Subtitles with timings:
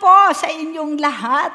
[0.00, 1.52] po sa inyong lahat.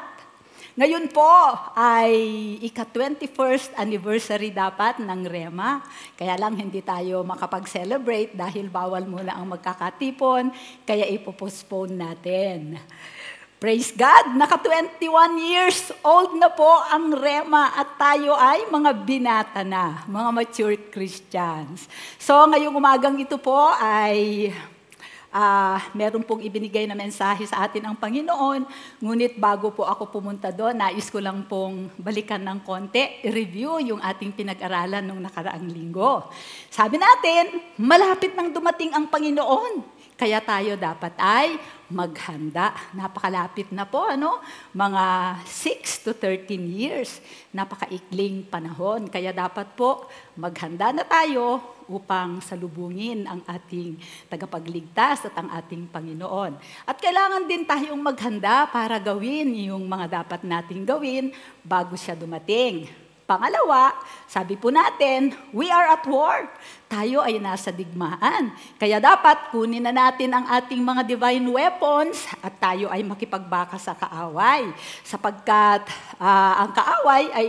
[0.78, 1.34] Ngayon po
[1.74, 2.14] ay
[2.62, 5.82] ika-21st anniversary dapat ng REMA.
[6.14, 10.54] Kaya lang hindi tayo makapag-celebrate dahil bawal muna ang magkakatipon,
[10.86, 12.78] kaya ipopostpone natin.
[13.56, 14.36] Praise God!
[14.36, 20.76] Naka-21 years old na po ang REMA at tayo ay mga binata na, mga mature
[20.92, 21.88] Christians.
[22.20, 24.52] So ngayong umagang ito po ay
[25.36, 28.64] uh, meron pong ibinigay na mensahe sa atin ang Panginoon.
[29.04, 34.00] Ngunit bago po ako pumunta doon, nais ko lang pong balikan ng konti, review yung
[34.00, 36.32] ating pinag-aralan nung nakaraang linggo.
[36.72, 39.94] Sabi natin, malapit nang dumating ang Panginoon.
[40.16, 41.60] Kaya tayo dapat ay
[41.92, 42.72] maghanda.
[42.96, 44.40] Napakalapit na po, ano?
[44.72, 45.04] Mga
[45.44, 47.20] 6 to 13 years.
[47.52, 49.12] Napakaikling panahon.
[49.12, 50.08] Kaya dapat po
[50.40, 53.98] maghanda na tayo upang salubungin ang ating
[54.30, 56.58] tagapagligtas at ang ating Panginoon.
[56.86, 63.06] At kailangan din tayong maghanda para gawin yung mga dapat nating gawin bago siya dumating.
[63.26, 63.90] Pangalawa,
[64.30, 66.46] sabi po natin, we are at war.
[66.86, 68.54] Tayo ay nasa digmaan.
[68.78, 73.98] Kaya dapat kunin na natin ang ating mga divine weapons at tayo ay makipagbaka sa
[73.98, 74.70] kaaway.
[75.02, 75.90] Sapagkat
[76.22, 77.46] uh, ang kaaway ay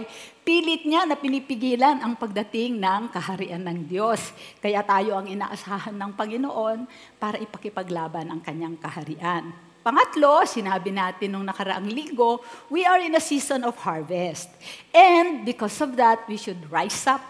[0.48, 4.32] pilit niya na pinipigilan ang pagdating ng kaharian ng Diyos.
[4.64, 6.88] Kaya tayo ang inaasahan ng Panginoon
[7.20, 9.52] para ipakipaglaban ang kanyang kaharian.
[9.84, 12.40] Pangatlo, sinabi natin nung nakaraang linggo,
[12.72, 14.48] we are in a season of harvest.
[14.96, 17.24] And because of that, we should rise up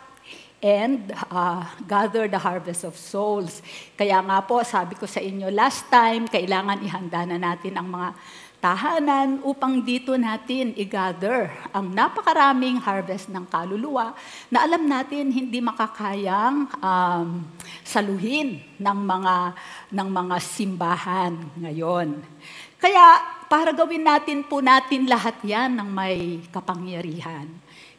[0.62, 3.62] and uh, gather the harvest of souls.
[3.94, 8.10] Kaya nga po, sabi ko sa inyo last time, kailangan ihanda na natin ang mga
[8.58, 14.18] tahanan upang dito natin i-gather ang napakaraming harvest ng kaluluwa
[14.50, 17.46] na alam natin hindi makakayang um,
[17.86, 19.36] saluhin ng mga
[19.94, 22.18] ng mga simbahan ngayon.
[22.82, 27.48] Kaya para gawin natin po natin lahat 'yan ng may kapangyarihan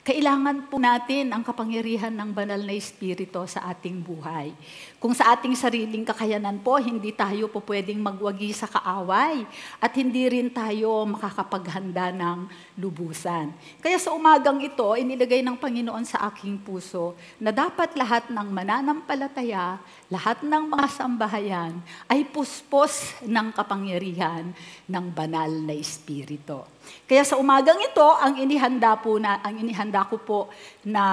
[0.08, 4.56] kailangan po natin ang kapangyarihan ng banal na Espiritu sa ating buhay.
[4.96, 9.44] Kung sa ating sariling kakayanan po, hindi tayo po pwedeng magwagi sa kaaway
[9.76, 12.48] at hindi rin tayo makakapaghanda ng
[12.80, 13.52] lubusan.
[13.84, 19.76] Kaya sa umagang ito, inilagay ng Panginoon sa aking puso na dapat lahat ng mananampalataya,
[20.08, 21.72] lahat ng mga sambahayan
[22.08, 24.48] ay puspos ng kapangyarihan
[24.88, 26.64] ng banal na Espiritu.
[27.04, 30.40] Kaya sa umagang ito, ang inihanda po na ang inihanda ko po
[30.80, 31.04] na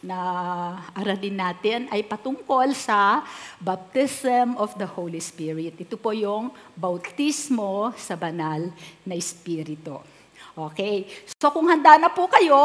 [0.00, 0.18] na
[0.96, 3.20] aralin natin ay patungkol sa
[3.60, 5.76] baptism of the Holy Spirit.
[5.76, 8.72] Ito po yung bautismo sa banal
[9.04, 10.00] na Espiritu.
[10.50, 11.06] Okay.
[11.38, 12.58] So kung handa na po kayo,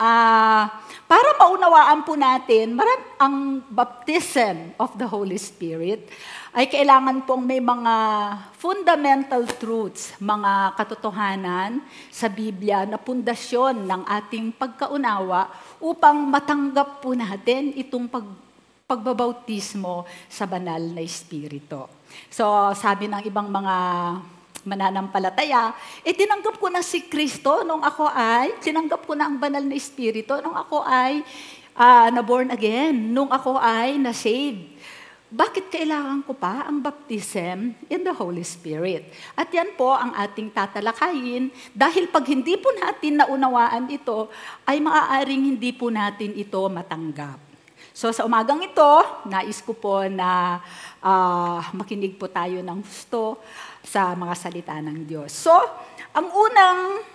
[0.00, 0.62] uh,
[1.06, 3.36] para maunawaan po natin, maram ang
[3.70, 6.08] baptism of the Holy Spirit
[6.56, 7.94] ay kailangan pong may mga
[8.56, 17.76] fundamental truths, mga katotohanan sa Biblia na pundasyon ng ating pagkaunawa upang matanggap po natin
[17.76, 18.24] itong pag,
[18.88, 21.84] pagbabautismo sa banal na Espiritu.
[22.32, 23.76] So sabi ng ibang mga
[24.66, 25.72] mananampalataya,
[26.02, 29.78] eh tinanggap ko na si Kristo nung ako ay, tinanggap ko na ang banal na
[29.78, 31.22] Espiritu nung ako ay
[31.78, 34.74] uh, na-born again, nung ako ay na-saved.
[35.26, 39.10] Bakit kailangan ko pa ang baptism in the Holy Spirit?
[39.34, 44.30] At yan po ang ating tatalakayin dahil pag hindi po natin naunawaan ito,
[44.62, 47.42] ay maaaring hindi po natin ito matanggap.
[47.90, 48.92] So sa umagang ito,
[49.26, 50.60] nais ko po na
[51.02, 53.40] uh, makinig po tayo ng gusto
[53.86, 55.30] sa mga salita ng Diyos.
[55.30, 55.54] So,
[56.10, 57.06] ang unang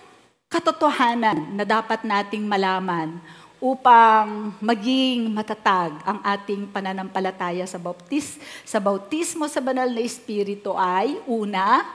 [0.48, 3.20] katotohanan na dapat nating malaman
[3.62, 11.20] upang maging matatag ang ating pananampalataya sa bautis, sa bautismo sa banal na espiritu ay
[11.30, 11.86] una,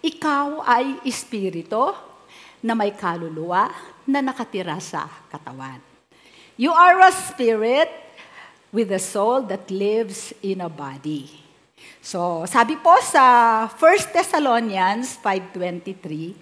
[0.00, 1.92] ikaw ay espiritu
[2.64, 3.68] na may kaluluwa
[4.08, 5.76] na nakatira sa katawan.
[6.56, 7.92] You are a spirit
[8.72, 11.44] with a soul that lives in a body.
[12.04, 16.36] So, sabi po sa 1 Thessalonians 5.23,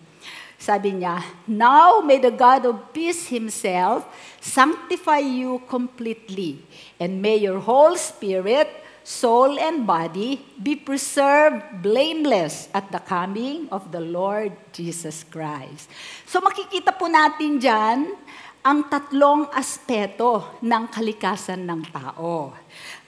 [0.62, 1.18] sabi niya,
[1.50, 4.06] Now may the God of peace himself
[4.38, 6.62] sanctify you completely,
[7.02, 8.70] and may your whole spirit,
[9.02, 15.90] soul, and body be preserved blameless at the coming of the Lord Jesus Christ.
[16.30, 18.14] So makikita po natin dyan
[18.62, 22.54] ang tatlong aspeto ng kalikasan ng tao.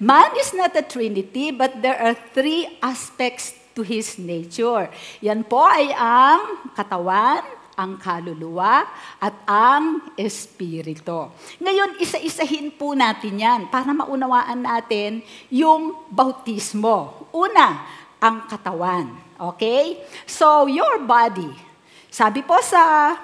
[0.03, 4.91] Man is not a trinity, but there are three aspects to His nature.
[5.23, 7.47] Yan po ay ang katawan,
[7.79, 8.83] ang kaluluwa,
[9.23, 11.31] at ang espiritu.
[11.62, 15.23] Ngayon, isa-isahin po natin yan para maunawaan natin
[15.55, 17.31] yung bautismo.
[17.31, 17.87] Una,
[18.19, 19.11] ang katawan.
[19.55, 20.03] Okay?
[20.27, 21.51] So, your body.
[22.11, 23.15] Sabi po sa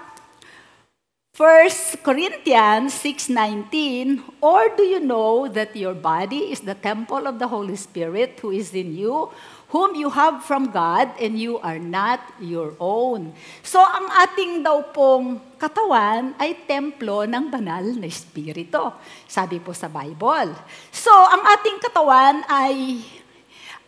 [1.40, 7.48] 1 Corinthians 6:19, or do you know that your body is the temple of the
[7.48, 9.32] Holy Spirit who is in you,
[9.72, 13.32] whom you have from God, and you are not your own.
[13.64, 18.92] So ang ating daw pong katawan ay templo ng banal na Espiritu.
[19.24, 20.52] Sabi po sa Bible.
[20.92, 23.00] So ang ating katawan ay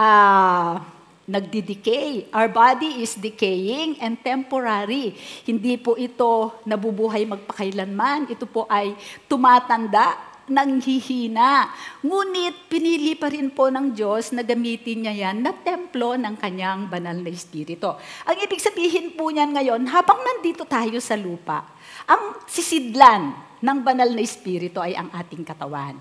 [0.00, 0.81] uh,
[1.26, 2.32] nagdi-decay.
[2.34, 5.14] Our body is decaying and temporary.
[5.46, 8.30] Hindi po ito nabubuhay magpakailanman.
[8.32, 8.98] Ito po ay
[9.30, 10.19] tumatanda,
[10.50, 11.70] nanghihina.
[12.02, 16.90] Ngunit pinili pa rin po ng Diyos na gamitin niya yan na templo ng kanyang
[16.90, 17.94] banal na espiritu.
[18.26, 21.62] Ang ibig sabihin po niyan ngayon, habang nandito tayo sa lupa,
[22.10, 23.30] ang sisidlan
[23.62, 25.94] ng banal na espiritu ay ang ating katawan.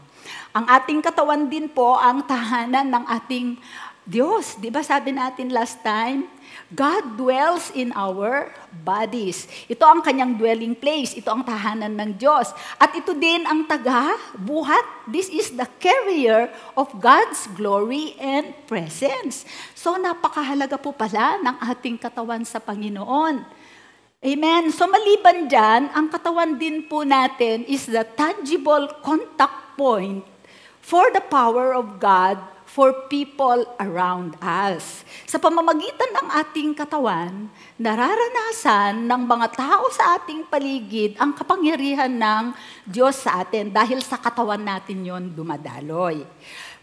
[0.51, 3.47] Ang ating katawan din po ang tahanan ng ating
[4.01, 6.25] Diyos, di ba sabi natin last time,
[6.73, 8.49] God dwells in our
[8.81, 9.45] bodies.
[9.69, 11.13] Ito ang kanyang dwelling place.
[11.13, 12.49] Ito ang tahanan ng Diyos.
[12.81, 15.05] At ito din ang taga-buhat.
[15.05, 19.45] This is the carrier of God's glory and presence.
[19.77, 23.45] So napakahalaga po pala ng ating katawan sa Panginoon.
[24.21, 24.63] Amen.
[24.73, 30.25] So maliban dyan, ang katawan din po natin is the tangible contact point
[30.81, 35.03] for the power of God for people around us.
[35.27, 42.55] Sa pamamagitan ng ating katawan, nararanasan ng mga tao sa ating paligid ang kapangyarihan ng
[42.87, 46.23] Diyos sa atin dahil sa katawan natin yon dumadaloy.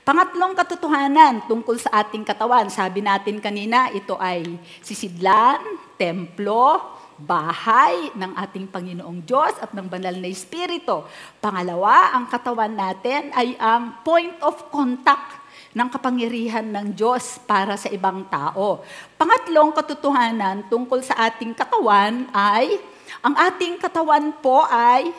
[0.05, 5.61] Pangatlong katotohanan tungkol sa ating katawan, sabi natin kanina, ito ay sisidlan,
[6.01, 6.81] templo,
[7.19, 11.03] bahay ng ating Panginoong Diyos at ng banal na Espiritu.
[11.43, 15.38] Pangalawa, ang katawan natin ay ang point of contact
[15.77, 18.81] ng kapangyarihan ng Diyos para sa ibang tao.
[19.21, 22.81] Pangatlong katotohanan tungkol sa ating katawan ay,
[23.21, 25.13] ang ating katawan po ay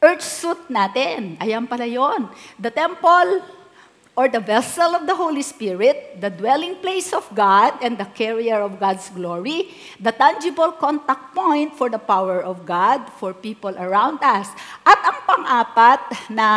[0.00, 1.36] earth suit natin.
[1.40, 2.28] Ayan pala yon.
[2.56, 3.44] The temple
[4.20, 8.60] or the vessel of the Holy Spirit, the dwelling place of God and the carrier
[8.60, 14.20] of God's glory, the tangible contact point for the power of God for people around
[14.20, 14.50] us.
[14.84, 16.48] At ang pang-apat na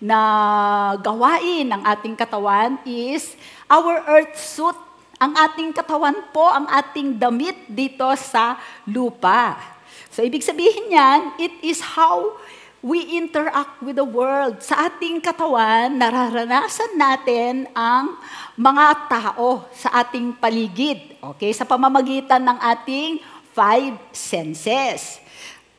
[0.00, 3.36] na gawain ng ating katawan is
[3.68, 4.74] our earth suit.
[5.20, 8.56] Ang ating katawan po, ang ating damit dito sa
[8.88, 9.60] lupa.
[10.08, 12.40] So, ibig sabihin niyan, it is how
[12.80, 14.64] we interact with the world.
[14.64, 18.16] Sa ating katawan, nararanasan natin ang
[18.56, 21.20] mga tao sa ating paligid.
[21.20, 21.52] Okay?
[21.52, 23.20] Sa pamamagitan ng ating
[23.52, 25.20] five senses.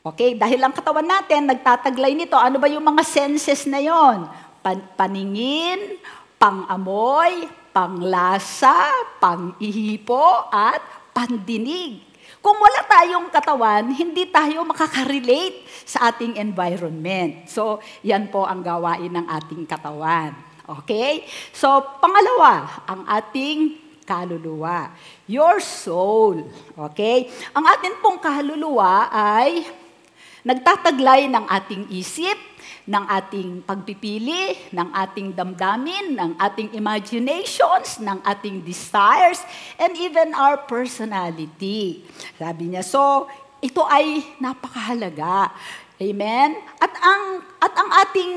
[0.01, 4.25] Okay, dahil ang katawan natin nagtataglay nito, ano ba yung mga senses na yon?
[4.65, 6.01] Pan- paningin,
[6.41, 8.89] pangamoy, panglasa,
[9.21, 10.81] pangihipo, at
[11.13, 12.01] pandinig.
[12.41, 17.45] Kung wala tayong katawan, hindi tayo makakarelate sa ating environment.
[17.45, 20.33] So, yan po ang gawain ng ating katawan.
[20.81, 21.29] Okay?
[21.53, 24.97] So, pangalawa, ang ating kaluluwa.
[25.29, 26.41] Your soul.
[26.89, 27.29] Okay?
[27.53, 29.80] Ang atin pong kaluluwa ay
[30.41, 32.37] Nagtataglay ng ating isip,
[32.89, 39.41] ng ating pagpipili, ng ating damdamin, ng ating imaginations, ng ating desires,
[39.77, 42.01] and even our personality.
[42.41, 43.29] Sabi niya, so
[43.61, 45.53] ito ay napakahalaga.
[46.01, 46.57] Amen?
[46.81, 47.23] At ang,
[47.61, 48.33] at ang ating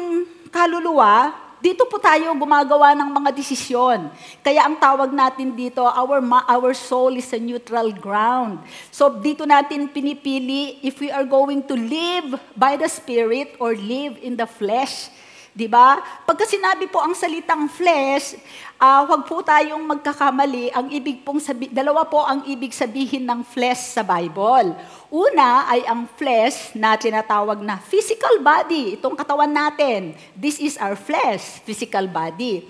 [0.52, 4.12] kaluluwa, dito po tayo gumagawa ng mga desisyon.
[4.44, 8.61] Kaya ang tawag natin dito, our, our soul is a neutral ground.
[8.92, 14.21] So dito natin pinipili if we are going to live by the Spirit or live
[14.21, 15.09] in the flesh.
[15.54, 16.02] 'Di ba?
[16.26, 18.35] Pagka sinabi po ang salitang flesh,
[18.81, 20.71] uh, huwag po tayong magkakamali.
[20.75, 24.75] Ang ibig pong sabi, dalawa po ang ibig sabihin ng flesh sa Bible.
[25.11, 30.14] Una ay ang flesh na tinatawag na physical body, itong katawan natin.
[30.35, 32.66] This is our flesh, physical body.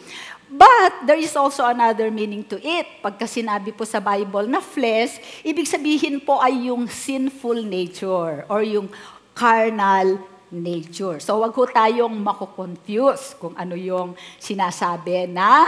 [0.54, 3.02] But there is also another meaning to it.
[3.02, 8.60] Pagka sinabi po sa Bible na flesh, ibig sabihin po ay yung sinful nature or
[8.62, 8.86] yung
[9.34, 10.20] carnal
[10.54, 11.18] nature.
[11.18, 15.66] So wag ho tayong mako-confuse kung ano yung sinasabi na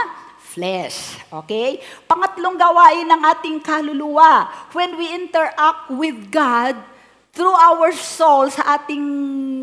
[0.57, 1.21] flesh.
[1.29, 1.77] Okay?
[2.09, 6.96] Pangatlong gawain ng ating kaluluwa, when we interact with God
[7.37, 9.05] through our soul, sa ating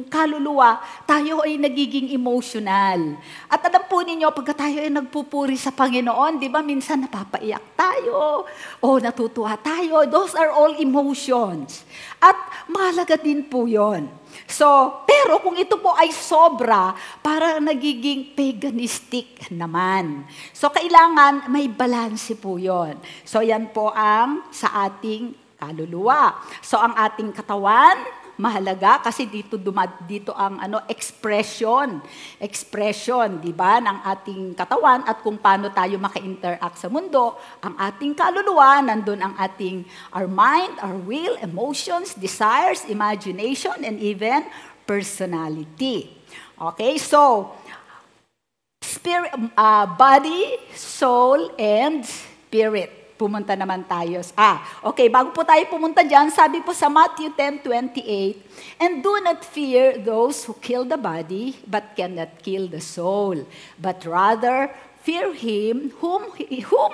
[0.06, 3.18] kaluluwa, tayo ay nagiging emotional.
[3.50, 8.46] At alam po ninyo, pagka tayo ay nagpupuri sa Panginoon, di ba, minsan napapaiyak tayo,
[8.78, 10.06] o natutuwa tayo.
[10.06, 11.82] Those are all emotions.
[12.22, 12.38] At
[12.70, 14.06] mahalaga din po yon.
[14.46, 14.66] So,
[15.02, 16.94] pero kung ito po ay sobra,
[17.26, 20.30] para nagiging paganistic naman.
[20.54, 23.02] So, kailangan may balanse po yon.
[23.26, 26.36] So, yan po ang sa ating kaluluwa.
[26.60, 28.04] So ang ating katawan,
[28.34, 32.02] mahalaga kasi dito dumad dito ang ano expression.
[32.42, 37.38] Expression di ba ng ating katawan at kung paano tayo maka-interact sa mundo.
[37.62, 44.42] Ang ating kaluluwa nandun ang ating our mind our will emotions desires imagination and even
[44.84, 46.10] personality.
[46.58, 47.54] Okay so
[48.82, 54.22] spirit uh, body soul and spirit pumunta naman tayo.
[54.34, 58.38] Ah, okay, bago po tayo pumunta dyan, sabi po sa Matthew 10:28,
[58.82, 63.46] And do not fear those who kill the body, but cannot kill the soul,
[63.78, 64.70] but rather
[65.02, 66.32] fear him whom,
[66.70, 66.92] whom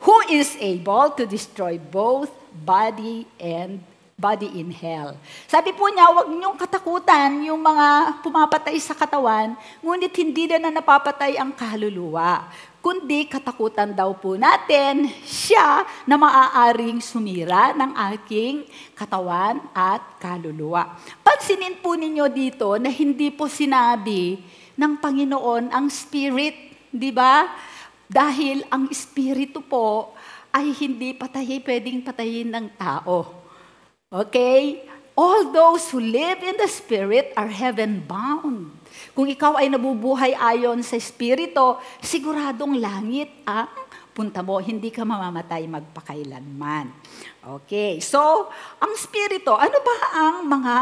[0.00, 3.84] who is able to destroy both body and
[4.20, 5.16] body in hell.
[5.48, 10.70] Sabi po niya, huwag niyong katakutan yung mga pumapatay sa katawan, ngunit hindi na, na
[10.76, 12.44] napapatay ang kaluluwa
[12.80, 18.64] kundi katakutan daw po natin siya na maaaring sumira ng aking
[18.96, 20.96] katawan at kaluluwa.
[21.20, 24.40] Pansinin po ninyo dito na hindi po sinabi
[24.80, 26.56] ng Panginoon ang spirit,
[26.88, 27.52] di ba?
[28.08, 30.16] Dahil ang espiritu po
[30.50, 33.39] ay hindi patay, pwedeng patayin ng tao.
[34.10, 34.82] Okay?
[35.14, 38.74] All those who live in the spirit are heaven bound.
[39.14, 43.70] Kung ikaw ay nabubuhay ayon sa Espiritu, siguradong langit ang
[44.10, 44.58] punta mo.
[44.58, 46.90] Hindi ka mamamatay magpakailanman.
[47.62, 48.50] Okay, so
[48.82, 50.76] ang Espiritu, ano ba ang mga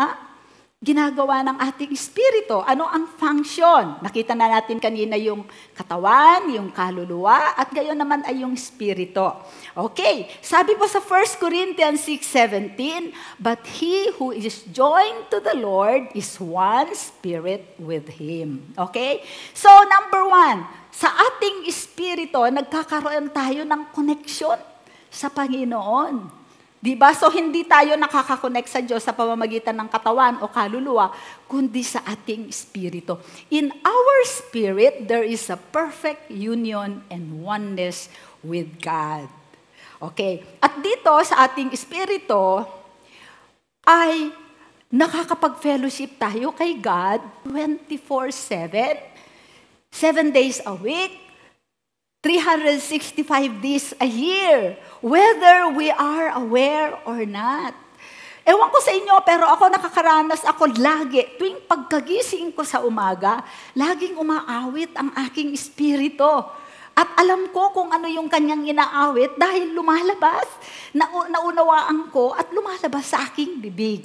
[0.78, 2.62] ginagawa ng ating espiritu.
[2.62, 3.98] Ano ang function?
[3.98, 5.42] Nakita na natin kanina yung
[5.74, 9.26] katawan, yung kaluluwa, at gayon naman ay yung espiritu.
[9.74, 13.10] Okay, sabi po sa 1 Corinthians 6.17,
[13.42, 18.70] But he who is joined to the Lord is one spirit with Him.
[18.78, 19.26] Okay?
[19.58, 20.62] So, number one,
[20.94, 24.62] sa ating espiritu, nagkakaroon tayo ng connection
[25.10, 26.37] sa Panginoon.
[26.78, 27.10] Di ba?
[27.10, 31.10] So hindi tayo nakakakonect sa Diyos sa pamamagitan ng katawan o kaluluwa,
[31.50, 33.18] kundi sa ating espiritu.
[33.50, 38.06] In our spirit, there is a perfect union and oneness
[38.46, 39.26] with God.
[39.98, 40.46] Okay.
[40.62, 42.62] At dito sa ating espiritu,
[43.82, 44.30] ay
[44.88, 49.02] nakakapag-fellowship tayo kay God 24-7,
[49.90, 51.27] 7 days a week,
[52.28, 53.24] 365
[53.64, 57.72] days a year, whether we are aware or not.
[58.44, 63.40] Ewan ko sa inyo, pero ako nakakaranas ako lagi, tuwing pagkagising ko sa umaga,
[63.72, 66.28] laging umaawit ang aking espiritu.
[66.92, 70.44] At alam ko kung ano yung kanyang inaawit dahil lumalabas,
[70.92, 74.04] na, naunawaan ko at lumalabas sa aking bibig.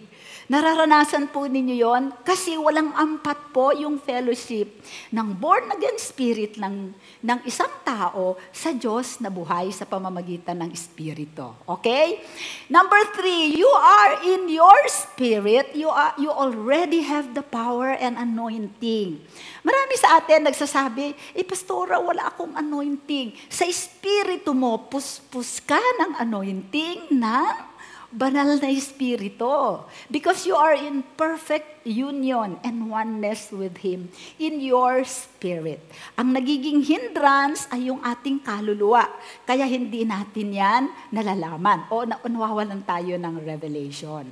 [0.53, 6.93] Nararanasan po ninyo yon kasi walang ampat po yung fellowship ng born again spirit ng,
[7.25, 11.57] ng isang tao sa Diyos na buhay sa pamamagitan ng Espiritu.
[11.65, 12.21] Okay?
[12.69, 18.13] Number three, you are in your spirit, you, are, you already have the power and
[18.21, 19.25] anointing.
[19.65, 23.33] Marami sa atin nagsasabi, eh pastora, wala akong anointing.
[23.49, 27.72] Sa Espiritu mo, puspus ka ng anointing ng
[28.13, 29.81] banal na espiritu.
[30.07, 35.81] Because you are in perfect union and oneness with Him in your spirit.
[36.15, 39.09] Ang nagiging hindrance ay yung ating kaluluwa.
[39.43, 44.29] Kaya hindi natin yan nalalaman o nawawalan tayo ng revelation.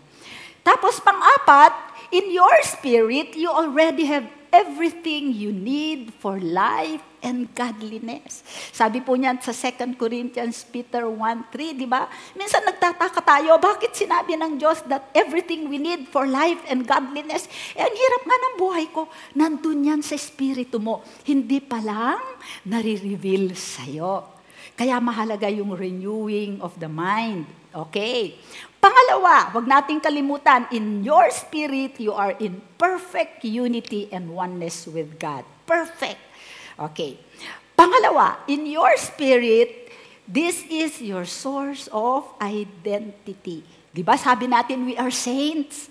[0.62, 1.74] Tapos pang-apat,
[2.14, 8.44] in your spirit, you already have everything you need for life and godliness.
[8.76, 12.12] Sabi po niyan sa 2 Corinthians Peter 1.3, di ba?
[12.36, 17.48] Minsan nagtataka tayo, bakit sinabi ng Diyos that everything we need for life and godliness?
[17.74, 19.08] Eh, ang hirap nga ng buhay ko.
[19.40, 21.02] Nandun yan sa espiritu mo.
[21.24, 22.20] Hindi pa lang
[22.68, 24.44] nare-reveal sa'yo.
[24.76, 27.48] Kaya mahalaga yung renewing of the mind.
[27.72, 28.36] Okay.
[28.82, 35.22] Pangalawa, wag nating kalimutan, in your spirit, you are in perfect unity and oneness with
[35.22, 35.46] God.
[35.70, 36.18] Perfect.
[36.82, 37.22] Okay.
[37.78, 39.94] Pangalawa, in your spirit,
[40.26, 43.62] this is your source of identity.
[43.94, 45.86] Di ba sabi natin we are saints?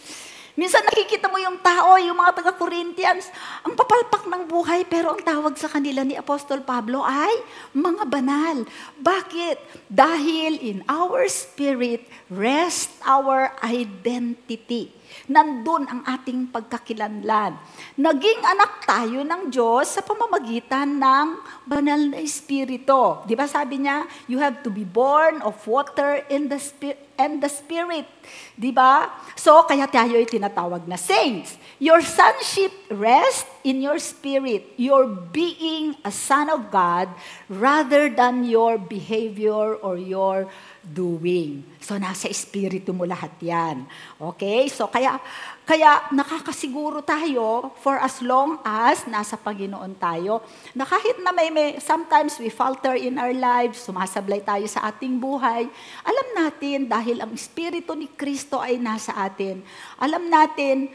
[0.61, 3.33] Minsan nakikita mo yung tao, yung mga taga-Corinthians,
[3.65, 7.33] ang papalpak ng buhay, pero ang tawag sa kanila ni Apostol Pablo ay
[7.73, 8.69] mga banal.
[9.01, 9.89] Bakit?
[9.89, 17.59] Dahil in our spirit rest our identity nandun ang ating pagkakilanlan.
[17.99, 21.29] Naging anak tayo ng Diyos sa pamamagitan ng
[21.69, 23.21] banal na Espiritu.
[23.29, 27.45] Di ba sabi niya, you have to be born of water in the spirit and
[27.45, 28.09] the Spirit.
[28.57, 29.13] Di ba?
[29.37, 31.61] So, kaya tayo ay tinatawag na saints.
[31.77, 34.65] Your sonship rests in your spirit.
[34.81, 37.13] Your being a son of God
[37.53, 40.49] rather than your behavior or your
[40.91, 41.63] doing.
[41.79, 43.87] So, nasa espiritu mo lahat yan.
[44.19, 44.67] Okay?
[44.69, 45.17] So, kaya,
[45.65, 50.43] kaya nakakasiguro tayo for as long as nasa Panginoon tayo,
[50.75, 55.17] na kahit na may, may sometimes we falter in our lives, sumasablay tayo sa ating
[55.17, 55.71] buhay,
[56.03, 59.63] alam natin dahil ang espiritu ni Kristo ay nasa atin,
[59.97, 60.91] alam natin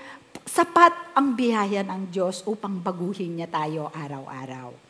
[0.46, 4.85] sapat ang biyaya ng Diyos upang baguhin niya tayo araw-araw.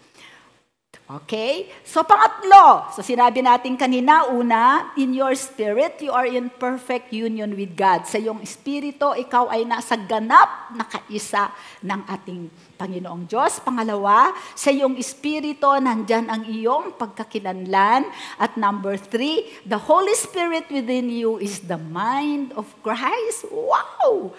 [1.05, 1.69] Okay?
[1.85, 7.53] So pangatlo, so sinabi natin kanina, una, in your spirit, you are in perfect union
[7.53, 8.09] with God.
[8.09, 11.53] Sa iyong espiritu, ikaw ay nasa ganap na kaisa
[11.85, 13.61] ng ating Panginoong Diyos.
[13.61, 18.09] Pangalawa, sa iyong espiritu, nandyan ang iyong pagkakilanlan.
[18.41, 23.45] At number three, the Holy Spirit within you is the mind of Christ.
[23.53, 24.33] Wow!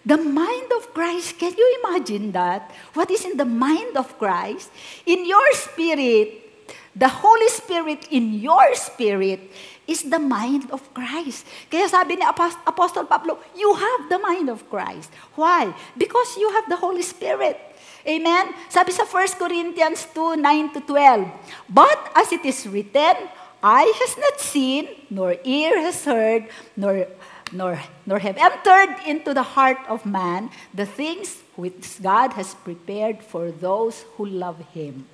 [0.00, 2.72] The mind of Christ, can you imagine that?
[2.94, 4.72] What is in the mind of Christ?
[5.04, 6.40] In your spirit,
[6.96, 9.52] the Holy Spirit in your spirit
[9.86, 11.44] is the mind of Christ.
[11.68, 15.12] Kaya sabi ni Apostle Pablo, you have the mind of Christ.
[15.36, 15.74] Why?
[15.98, 17.60] Because you have the Holy Spirit.
[18.06, 18.56] Amen?
[18.72, 21.28] Sabi sa 1 Corinthians 2, 9 to 12,
[21.68, 23.28] But as it is written,
[23.60, 27.04] eye has not seen, nor ear has heard, nor
[27.52, 33.22] nor, nor have entered into the heart of man the things which God has prepared
[33.22, 35.06] for those who love Him.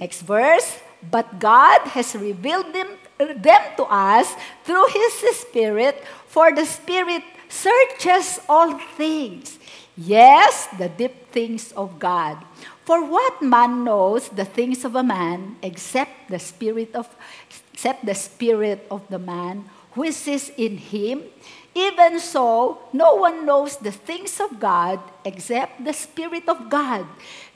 [0.00, 0.80] Next verse,
[1.10, 4.34] but God has revealed them, them to us
[4.64, 9.58] through His Spirit, for the Spirit searches all things.
[9.96, 12.42] Yes, the deep things of God.
[12.84, 17.08] For what man knows the things of a man except the spirit of
[17.48, 19.64] except the spirit of the man
[19.94, 21.22] which is in him,
[21.74, 27.06] even so, no one knows the things of God except the Spirit of God.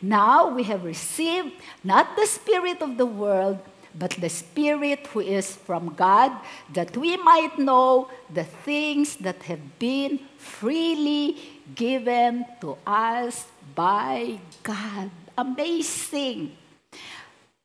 [0.03, 1.55] Now we have received
[1.85, 3.59] not the Spirit of the world,
[3.95, 6.33] but the Spirit who is from God,
[6.75, 11.39] that we might know the things that have been freely
[11.75, 15.11] given to us by God.
[15.39, 16.59] Amazing!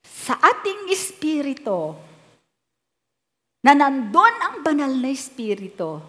[0.06, 1.98] Sa ating espiritu,
[3.63, 6.04] na nandun ang banal na espiritu.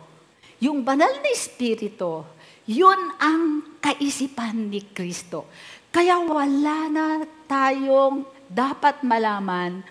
[0.59, 2.27] Yung banal na espiritu,
[2.67, 5.47] yun ang kaisipan ni Kristo.
[5.95, 7.07] Kaya wala na
[7.47, 9.87] tayong dapat malaman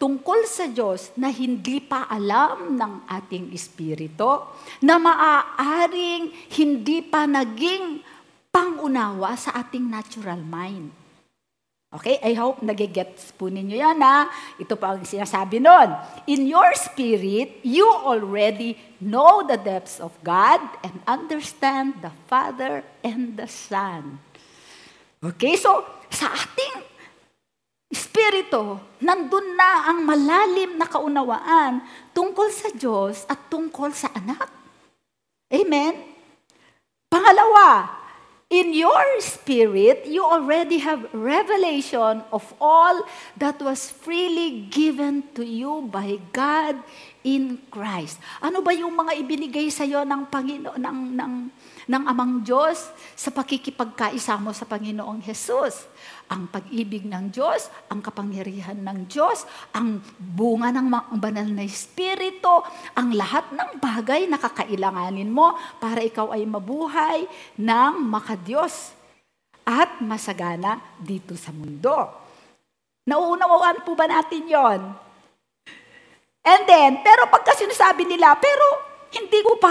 [0.00, 4.42] tungkol sa Diyos na hindi pa alam ng ating espiritu,
[4.82, 8.02] na maaaring hindi pa naging
[8.50, 11.01] pangunawa sa ating natural mind.
[11.92, 12.16] Okay?
[12.24, 14.32] I hope nagigets po ninyo yan ha.
[14.56, 15.92] Ito pa ang sinasabi nun.
[16.24, 23.36] In your spirit, you already know the depths of God and understand the Father and
[23.36, 24.16] the Son.
[25.20, 25.60] Okay?
[25.60, 26.80] So, sa ating
[27.92, 31.84] espiritu, nandun na ang malalim na kaunawaan
[32.16, 34.48] tungkol sa Diyos at tungkol sa anak.
[35.52, 35.92] Amen?
[37.12, 38.00] Pangalawa,
[38.52, 43.00] in your spirit, you already have revelation of all
[43.40, 46.76] that was freely given to you by God
[47.24, 48.20] in Christ.
[48.44, 51.32] Ano ba yung mga ibinigay sa iyo ng Panginoon ng ng
[51.92, 55.84] ng Amang Diyos sa pakikipagkaisa mo sa Panginoong Hesus?
[56.32, 59.44] Ang pag-ibig ng Diyos, ang kapangyarihan ng Diyos,
[59.76, 60.88] ang bunga ng
[61.20, 62.64] banal na Espiritu,
[62.96, 67.28] ang lahat ng bagay na kakailanganin mo para ikaw ay mabuhay
[67.60, 68.96] ng makadiyos
[69.68, 71.92] at masagana dito sa mundo.
[73.04, 74.80] Nauunawaan po ba natin yon?
[76.42, 78.64] And then, pero pagka sinasabi nila, pero
[79.12, 79.70] hindi ko pa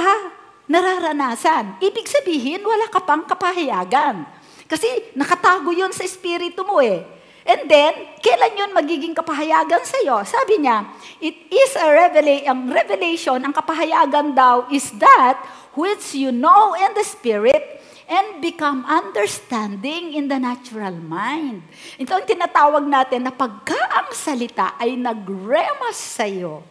[0.72, 1.84] nararanasan.
[1.84, 4.24] Ibig sabihin, wala ka pang kapahayagan.
[4.72, 4.88] Kasi
[5.20, 7.04] nakatago yun sa espiritu mo eh.
[7.44, 7.92] And then,
[8.24, 10.24] kailan yun magiging kapahayagan sa iyo?
[10.24, 10.88] Sabi niya,
[11.20, 15.42] it is a revela- ang revelation, ang kapahayagan daw is that
[15.76, 17.82] which you know in the spirit
[18.12, 21.64] and become understanding in the natural mind.
[21.98, 26.62] Ito ang tinatawag natin na pagka ang salita ay nagremas sa iyo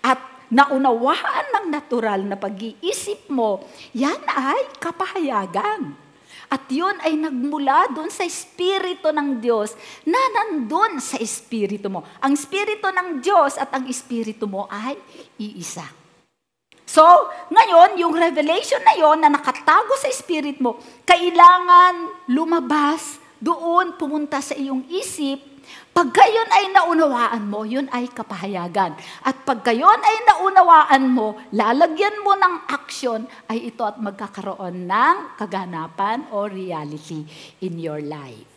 [0.00, 3.64] at naunawaan ng natural na pag-iisip mo,
[3.96, 5.96] yan ay kapahayagan.
[6.52, 12.04] At yun ay nagmula doon sa Espiritu ng Diyos na nandun sa Espiritu mo.
[12.20, 14.94] Ang Espiritu ng Diyos at ang Espiritu mo ay
[15.40, 16.04] iisa.
[16.84, 17.02] So,
[17.50, 24.54] ngayon, yung revelation na yon na nakatago sa spirit mo, kailangan lumabas doon, pumunta sa
[24.54, 25.42] iyong isip.
[25.94, 28.98] Pag gayon ay naunawaan mo, yun ay kapahayagan.
[29.22, 35.16] At pag gayon ay naunawaan mo, lalagyan mo ng action, ay ito at magkakaroon ng
[35.38, 37.24] kaganapan o reality
[37.62, 38.50] in your life.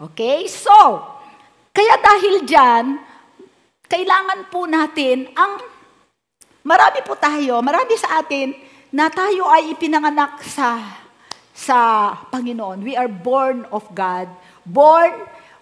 [0.00, 0.50] Okay?
[0.50, 1.02] So,
[1.70, 2.84] kaya dahil dyan,
[3.86, 5.74] kailangan po natin ang
[6.64, 8.56] Marami po tayo, marami sa atin
[8.88, 10.80] na tayo ay ipinanganak sa
[11.52, 12.80] sa Panginoon.
[12.80, 14.32] We are born of God,
[14.64, 15.12] born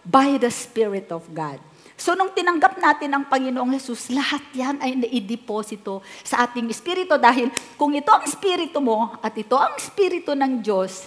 [0.06, 1.62] by the Spirit of God.
[2.02, 7.46] So nung tinanggap natin ang Panginoong Jesus, lahat yan ay naideposito sa ating espiritu dahil
[7.78, 11.06] kung ito ang espiritu mo at ito ang espiritu ng Diyos,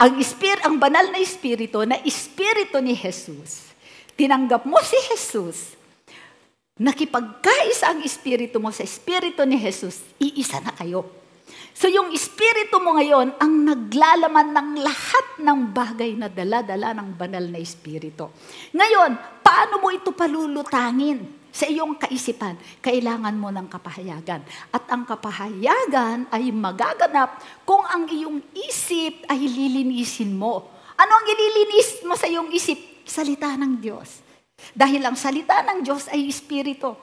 [0.00, 3.68] ang, espir, ang banal na espiritu na espiritu ni Jesus,
[4.16, 5.76] tinanggap mo si Jesus,
[6.80, 11.23] nakipagkaisa ang espiritu mo sa espiritu ni Jesus, iisa na kayo.
[11.74, 17.42] So yung espiritu mo ngayon ang naglalaman ng lahat ng bagay na dala-dala ng banal
[17.50, 18.30] na espiritu.
[18.70, 22.54] Ngayon, paano mo ito palulutangin sa iyong kaisipan?
[22.78, 24.46] Kailangan mo ng kapahayagan.
[24.70, 30.70] At ang kapahayagan ay magaganap kung ang iyong isip ay lilinisin mo.
[30.94, 33.02] Ano ang ililinis mo sa iyong isip?
[33.02, 34.22] Salita ng Diyos.
[34.70, 36.94] Dahil ang salita ng Diyos ay Espiritu.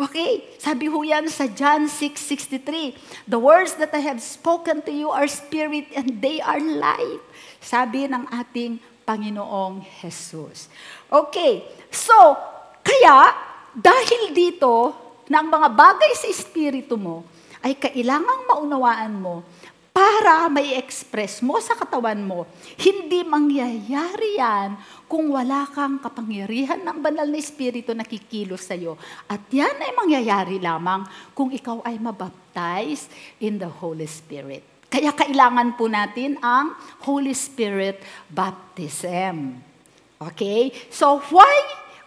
[0.00, 5.12] Okay, sabi ho yan sa John 6.63, The words that I have spoken to you
[5.12, 7.20] are spirit and they are life.
[7.60, 10.72] Sabi ng ating Panginoong Jesus.
[11.04, 12.16] Okay, so,
[12.80, 13.36] kaya,
[13.76, 14.96] dahil dito,
[15.28, 17.28] na ang mga bagay sa espiritu mo,
[17.60, 19.44] ay kailangang maunawaan mo
[20.00, 22.48] para may express mo sa katawan mo.
[22.80, 28.96] Hindi mangyayari yan kung wala kang kapangyarihan ng banal na Espiritu na kikilos sa iyo.
[29.28, 31.04] At yan ay mangyayari lamang
[31.36, 33.12] kung ikaw ay mabaptize
[33.44, 34.64] in the Holy Spirit.
[34.88, 36.72] Kaya kailangan po natin ang
[37.04, 38.00] Holy Spirit
[38.32, 39.60] baptism.
[40.16, 40.72] Okay?
[40.88, 41.54] So why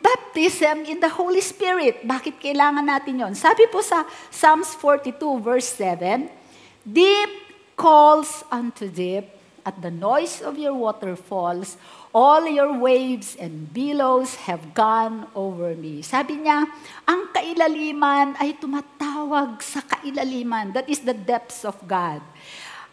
[0.01, 2.01] baptism in the Holy Spirit?
[2.01, 3.37] Bakit kailangan natin yon?
[3.37, 4.01] Sabi po sa
[4.33, 5.13] Psalms 42
[5.45, 6.41] verse 7,
[6.83, 7.42] Deep
[7.75, 9.29] calls unto deep
[9.65, 11.79] at the noise of your waterfalls,
[12.13, 16.03] all your waves and billows have gone over me.
[16.03, 16.67] Sabi niya,
[17.07, 20.75] ang kailaliman ay tumatawag sa kailaliman.
[20.75, 22.19] That is the depths of God.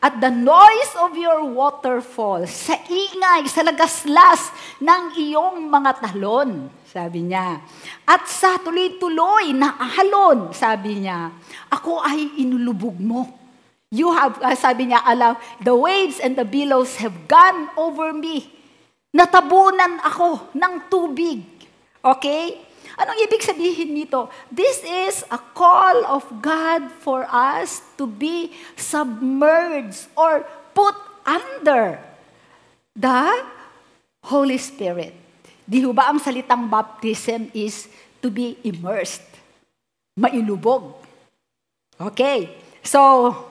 [0.01, 4.49] At the noise of your waterfalls, sa ingay, sa lagaslas
[4.81, 7.61] ng iyong mga talon, sabi niya.
[8.09, 11.29] At sa tuloy-tuloy na ahalon, sabi niya,
[11.69, 13.39] ako ay inulubog mo
[13.90, 18.46] You have, uh, sabi niya, allow, the waves and the billows have gone over me.
[19.11, 21.42] Natabunan ako ng tubig.
[21.98, 22.62] Okay?
[22.94, 24.31] Anong ibig sabihin nito?
[24.46, 30.94] This is a call of God for us to be submerged or put
[31.26, 31.98] under
[32.94, 33.42] the
[34.22, 35.18] Holy Spirit.
[35.66, 37.90] Di ba ang salitang baptism is
[38.22, 39.26] to be immersed,
[40.14, 40.94] mailubog.
[41.98, 42.55] Okay,
[42.87, 43.50] so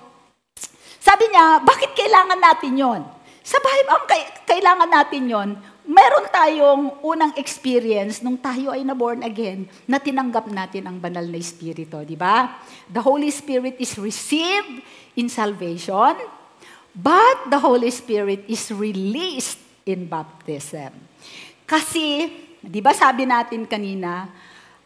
[1.00, 3.02] sabi niya, bakit kailangan natin yon?
[3.40, 4.06] Sa Bible, ang
[4.46, 5.50] kailangan natin yon,
[5.90, 11.40] meron tayong unang experience nung tayo ay na-born again na tinanggap natin ang banal na
[11.40, 12.62] Espiritu, di ba?
[12.86, 14.86] The Holy Spirit is received
[15.18, 16.20] in salvation,
[16.94, 19.58] but the Holy Spirit is released
[19.88, 20.94] in baptism.
[21.66, 22.30] Kasi,
[22.62, 24.30] di ba sabi natin kanina,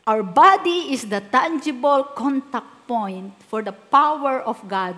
[0.07, 4.95] our body is the tangible contact point for the power of God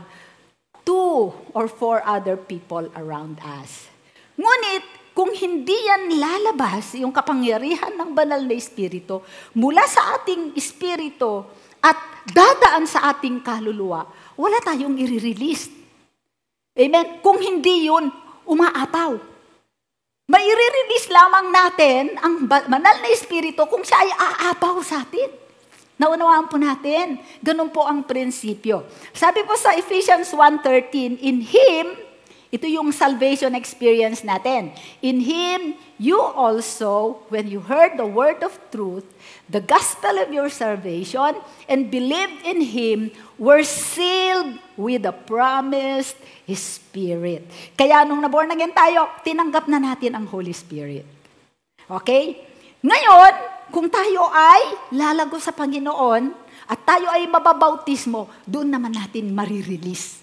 [0.85, 3.89] two or four other people around us.
[4.37, 4.85] Ngunit,
[5.17, 9.23] kung hindi yan lalabas, yung kapangyarihan ng banal na espiritu,
[9.57, 11.43] mula sa ating espiritu
[11.79, 11.97] at
[12.29, 14.05] dadaan sa ating kaluluwa,
[14.37, 15.71] wala tayong i-release.
[16.75, 17.23] Amen?
[17.23, 18.11] Kung hindi yun,
[18.43, 19.15] umaapaw.
[20.25, 25.44] May i-release lamang natin ang banal na espiritu kung siya ay aapaw sa atin.
[25.95, 27.19] Naunawaan po natin.
[27.39, 28.83] Ganun po ang prinsipyo.
[29.15, 31.95] Sabi po sa Ephesians 1.13, In Him,
[32.51, 34.75] ito yung salvation experience natin.
[34.99, 39.07] In Him, you also, when you heard the word of truth,
[39.47, 41.35] the gospel of your salvation,
[41.67, 47.43] and believed in Him, were sealed with the promised Spirit.
[47.75, 51.07] Kaya nung naborn again tayo, tinanggap na natin ang Holy Spirit.
[51.89, 52.45] Okay?
[52.85, 56.33] Ngayon, kung tayo ay lalago sa Panginoon
[56.65, 60.21] at tayo ay mababautismo, doon naman natin marirelease.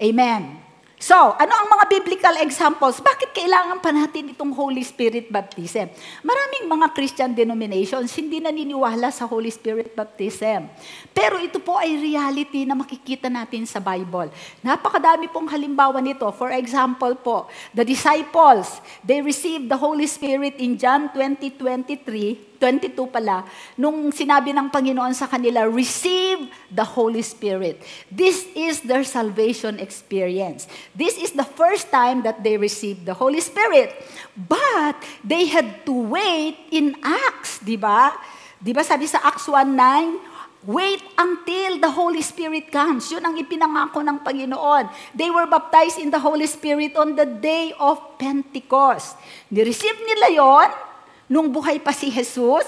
[0.00, 0.70] Amen.
[1.00, 3.00] So, ano ang mga biblical examples?
[3.00, 5.88] Bakit kailangan pa natin itong Holy Spirit baptism?
[6.20, 10.68] Maraming mga Christian denominations hindi naniniwala sa Holy Spirit baptism.
[11.16, 14.28] Pero ito po ay reality na makikita natin sa Bible.
[14.60, 16.28] Napakadami pong halimbawa nito.
[16.36, 23.48] For example po, the disciples, they received the Holy Spirit in John 20:23 22 pala,
[23.80, 27.80] nung sinabi ng Panginoon sa kanila, receive the Holy Spirit.
[28.12, 30.68] This is their salvation experience.
[30.92, 33.96] This is the first time that they received the Holy Spirit.
[34.36, 38.12] But they had to wait in Acts, di ba?
[38.60, 40.30] Di ba sabi sa Acts 1.9,
[40.68, 43.08] Wait until the Holy Spirit comes.
[43.08, 44.92] Yun ang ipinangako ng Panginoon.
[45.16, 49.16] They were baptized in the Holy Spirit on the day of Pentecost.
[49.48, 50.89] Ni-receive nila yon
[51.30, 52.66] nung buhay pa si Jesus,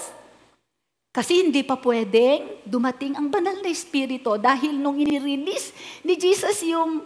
[1.13, 7.05] kasi hindi pa pwedeng dumating ang banal na Espiritu dahil nung inirelease ni Jesus yung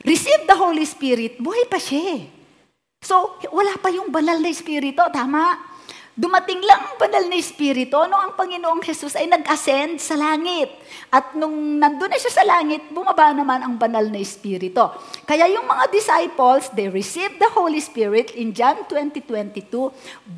[0.00, 2.24] receive the Holy Spirit, buhay pa siya.
[3.04, 5.60] So, wala pa yung banal na Espiritu, tama?
[6.14, 10.70] Dumating lang ang banal na Espiritu nung ang Panginoong Jesus ay nag-ascend sa langit.
[11.10, 14.86] At nung nandun na siya sa langit, bumaba naman ang banal na Espiritu.
[15.26, 19.90] Kaya yung mga disciples, they received the Holy Spirit in John 20:22,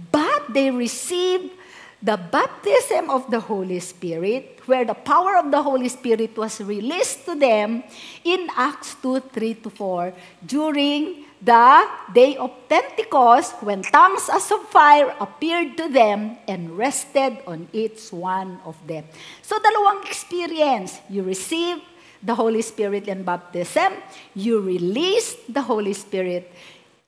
[0.08, 1.52] but they received
[2.00, 7.28] the baptism of the Holy Spirit, where the power of the Holy Spirit was released
[7.28, 7.84] to them
[8.24, 14.62] in Acts 2, 3 to 4, during the day of Pentecost, when tongues as of
[14.68, 19.04] fire appeared to them and rested on each one of them.
[19.42, 21.00] So, dalawang experience.
[21.08, 21.82] You receive
[22.22, 23.92] the Holy Spirit in baptism.
[24.34, 26.50] You release the Holy Spirit.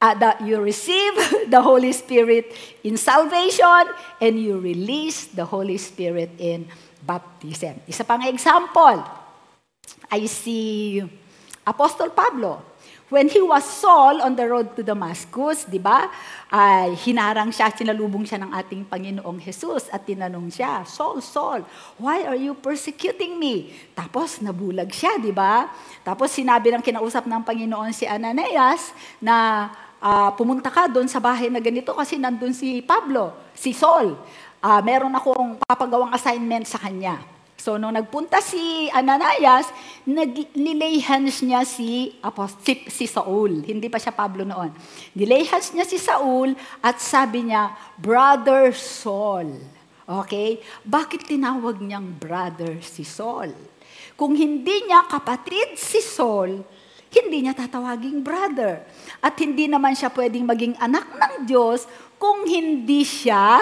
[0.00, 1.16] Uh, the, you receive
[1.50, 6.68] the Holy Spirit in salvation and you release the Holy Spirit in
[7.02, 7.80] baptism.
[7.88, 9.02] Isa pang example,
[10.10, 11.02] I see
[11.66, 12.67] Apostle Pablo.
[13.08, 16.12] When he was Saul on the road to Damascus, di ba,
[16.52, 21.64] ay hinarang siya, sinalubong siya ng ating Panginoong Jesus at tinanong siya, Saul, Saul,
[21.96, 23.72] why are you persecuting me?
[23.96, 25.72] Tapos nabulag siya, di ba?
[26.04, 28.92] Tapos sinabi ng kinausap ng Panginoon si Ananias
[29.24, 29.68] na
[30.04, 34.20] uh, pumunta ka doon sa bahay na ganito kasi nandun si Pablo, si Saul.
[34.60, 37.37] Uh, meron akong papagawang assignment sa kanya.
[37.68, 39.68] So, nung nagpunta si Ananias,
[40.56, 43.60] nilay hands niya si, apost- si, si Saul.
[43.60, 44.72] Hindi pa siya Pablo noon.
[45.12, 49.52] Nilay hands niya si Saul at sabi niya, Brother Saul.
[50.08, 50.64] Okay?
[50.80, 53.52] Bakit tinawag niyang brother si Saul?
[54.16, 56.64] Kung hindi niya kapatid si Saul,
[57.12, 58.80] hindi niya tatawaging brother.
[59.20, 61.84] At hindi naman siya pwedeng maging anak ng Diyos
[62.16, 63.60] kung hindi siya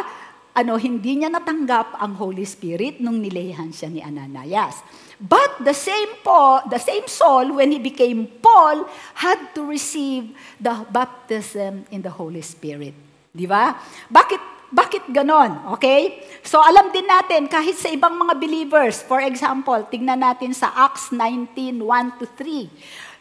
[0.56, 4.80] ano, hindi niya natanggap ang Holy Spirit nung nilehan siya ni Ananias.
[5.20, 8.88] But the same Paul, the same Saul, when he became Paul,
[9.20, 12.96] had to receive the baptism in the Holy Spirit.
[13.36, 13.76] Di ba?
[14.08, 15.76] Bakit bakit ganon?
[15.78, 16.26] Okay?
[16.42, 21.12] So alam din natin, kahit sa ibang mga believers, for example, tingnan natin sa Acts
[21.12, 22.68] 19, 1 to 3.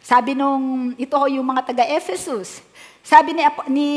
[0.02, 2.60] Sabi nung, ito yung mga taga-Ephesus,
[3.00, 3.88] sabi ni, ni,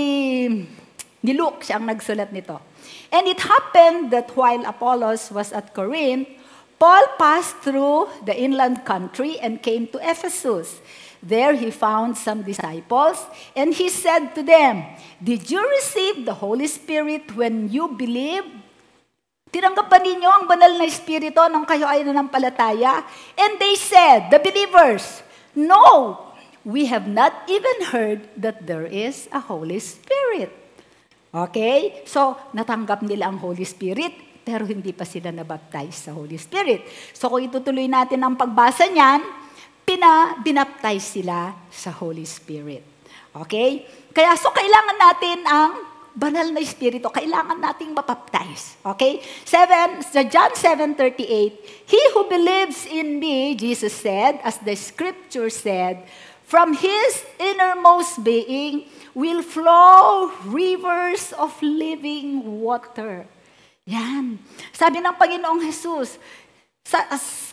[1.19, 2.68] ni Luke, siya ang nagsulat nito.
[3.12, 6.28] And it happened that while Apollos was at Corinth,
[6.80, 10.80] Paul passed through the inland country and came to Ephesus.
[11.19, 13.19] There he found some disciples,
[13.52, 14.88] and he said to them,
[15.19, 18.47] Did you receive the Holy Spirit when you believed?
[19.52, 23.04] Tinanggap ba ninyo ang banal na Espiritu nung kayo ay nanampalataya?
[23.36, 26.15] And they said, the believers, No,
[26.63, 30.56] we have not even heard that there is a Holy Spirit.
[31.30, 32.04] Okay?
[32.10, 36.86] So, natanggap nila ang Holy Spirit, pero hindi pa sila nabaptize sa Holy Spirit.
[37.13, 39.22] So, kung itutuloy natin ang pagbasa niyan,
[39.86, 42.82] pina, binaptize sila sa Holy Spirit.
[43.30, 43.86] Okay?
[44.10, 45.72] Kaya, so, kailangan natin ang
[46.20, 48.82] banal na Espiritu, kailangan nating mapaptize.
[48.82, 49.22] Okay?
[49.46, 56.04] Seven, sa John 7.38, He who believes in me, Jesus said, as the scripture said,
[56.49, 63.29] from His innermost being, will flow rivers of living water.
[63.85, 64.41] Yan.
[64.73, 66.17] Sabi ng Panginoong Jesus,
[66.81, 67.05] sa,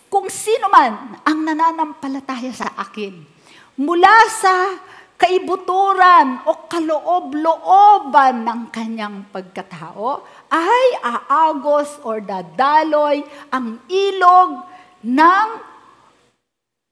[0.09, 3.21] kung sino man ang nananampalataya sa akin,
[3.77, 4.81] mula sa
[5.21, 13.21] kaibuturan o kaloob-looban ng kanyang pagkatao, ay aagos or dadaloy
[13.53, 14.65] ang ilog
[15.05, 15.47] ng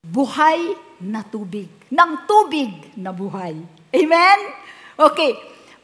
[0.04, 1.70] buhay na tubig.
[1.90, 3.58] Ng tubig na buhay.
[3.94, 4.38] Amen?
[4.94, 5.34] Okay.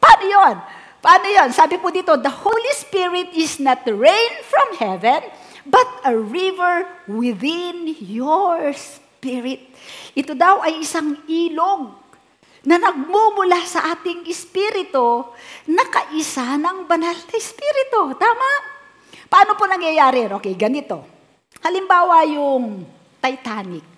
[0.01, 0.57] Paano yun?
[1.01, 1.49] Paano yon?
[1.57, 5.25] Sabi po dito, the Holy Spirit is not rain from heaven,
[5.65, 9.65] but a river within your spirit.
[10.13, 11.97] Ito daw ay isang ilog
[12.69, 15.25] na nagmumula sa ating espiritu
[15.65, 18.13] na kaisa ng banal na espiritu.
[18.21, 18.49] Tama?
[19.33, 20.29] Paano po nangyayari?
[20.29, 21.01] Okay, ganito.
[21.65, 22.85] Halimbawa yung
[23.25, 23.90] Titanic.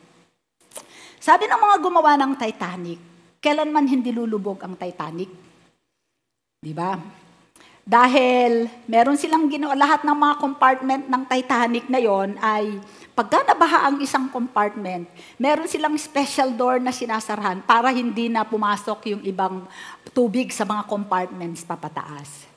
[1.23, 2.99] Sabi ng mga gumawa ng Titanic,
[3.39, 5.31] kailanman hindi lulubog ang Titanic.
[6.59, 6.99] Di ba?
[7.87, 12.75] Dahil meron silang ginawa, lahat ng mga compartment ng Titanic na yon ay
[13.15, 15.07] pagka nabaha ang isang compartment,
[15.39, 19.63] meron silang special door na sinasarahan para hindi na pumasok yung ibang
[20.11, 22.51] tubig sa mga compartments papataas.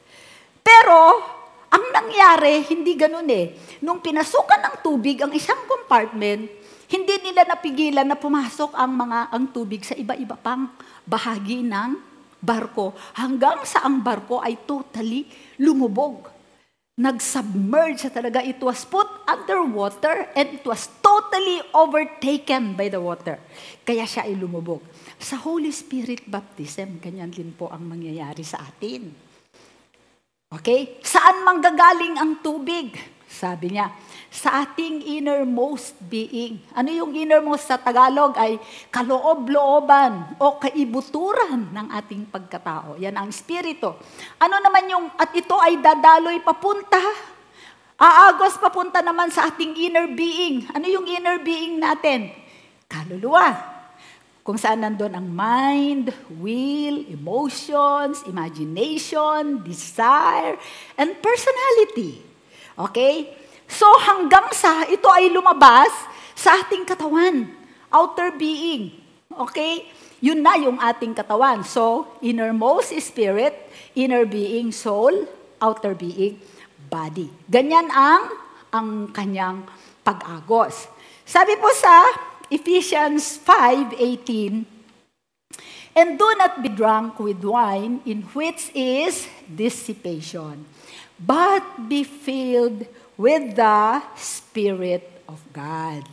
[0.66, 1.22] Pero,
[1.70, 3.54] ang nangyari, hindi ganun eh.
[3.86, 9.46] Nung pinasukan ng tubig ang isang compartment, hindi nila napigilan na pumasok ang mga ang
[9.50, 10.70] tubig sa iba-iba pang
[11.06, 11.98] bahagi ng
[12.46, 15.26] barko hanggang sa ang barko ay totally
[15.58, 16.30] lumubog.
[16.96, 18.40] Nag-submerge talaga.
[18.40, 23.36] It was put underwater and it was totally overtaken by the water.
[23.84, 24.80] Kaya siya ay lumubog.
[25.20, 29.12] Sa Holy Spirit baptism, ganyan din po ang mangyayari sa atin.
[30.56, 31.04] Okay?
[31.04, 32.96] Saan manggagaling ang tubig?
[33.28, 33.92] Sabi niya,
[34.36, 36.60] sa ating innermost being.
[36.76, 38.60] Ano yung innermost sa Tagalog ay
[38.92, 43.00] kaloob-looban o kaibuturan ng ating pagkatao.
[43.00, 43.96] Yan ang espiritu.
[44.36, 47.00] Ano naman yung, at ito ay dadaloy papunta,
[47.96, 50.68] aagos papunta naman sa ating inner being.
[50.76, 52.36] Ano yung inner being natin?
[52.92, 53.72] Kaluluwa.
[54.44, 60.60] Kung saan nandun ang mind, will, emotions, imagination, desire,
[61.00, 62.22] and personality.
[62.78, 63.45] Okay?
[63.66, 65.92] So hanggang sa ito ay lumabas
[66.36, 67.50] sa ating katawan,
[67.90, 68.92] outer being.
[69.32, 69.88] Okay?
[70.20, 71.64] Yun na yung ating katawan.
[71.64, 73.56] So, innermost spirit,
[73.94, 75.28] inner being, soul,
[75.62, 76.40] outer being,
[76.90, 77.30] body.
[77.46, 78.32] Ganyan ang
[78.72, 79.64] ang kanyang
[80.04, 80.92] pag-agos.
[81.24, 82.06] Sabi po sa
[82.52, 84.76] Ephesians 5:18,
[85.96, 90.68] And do not be drunk with wine, in which is dissipation,
[91.16, 96.04] but be filled with the Spirit of God.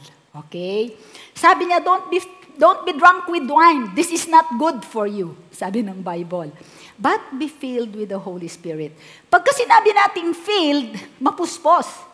[0.47, 0.95] Okay?
[1.35, 2.23] Sabi niya, don't be,
[2.57, 3.95] don't be drunk with wine.
[3.95, 5.37] This is not good for you.
[5.51, 6.53] Sabi ng Bible.
[6.97, 8.95] But be filled with the Holy Spirit.
[9.27, 12.13] Pagka sinabi nating filled, mapuspos.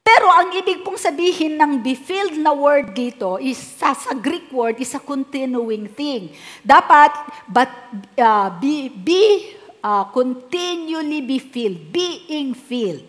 [0.00, 4.50] Pero ang ibig pong sabihin ng be filled na word dito is sa, sa Greek
[4.50, 6.34] word is a continuing thing.
[6.66, 7.14] Dapat
[7.46, 7.70] but
[8.18, 13.06] uh, be be uh, continually be filled, being filled.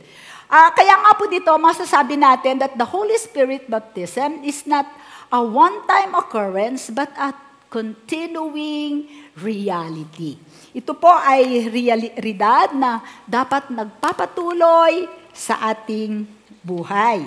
[0.51, 4.83] Uh, kaya nga po dito, masasabi natin that the Holy Spirit baptism is not
[5.31, 7.31] a one-time occurrence, but a
[7.71, 9.07] continuing
[9.39, 10.35] reality.
[10.75, 16.27] Ito po ay realidad na dapat nagpapatuloy sa ating
[16.59, 17.23] buhay.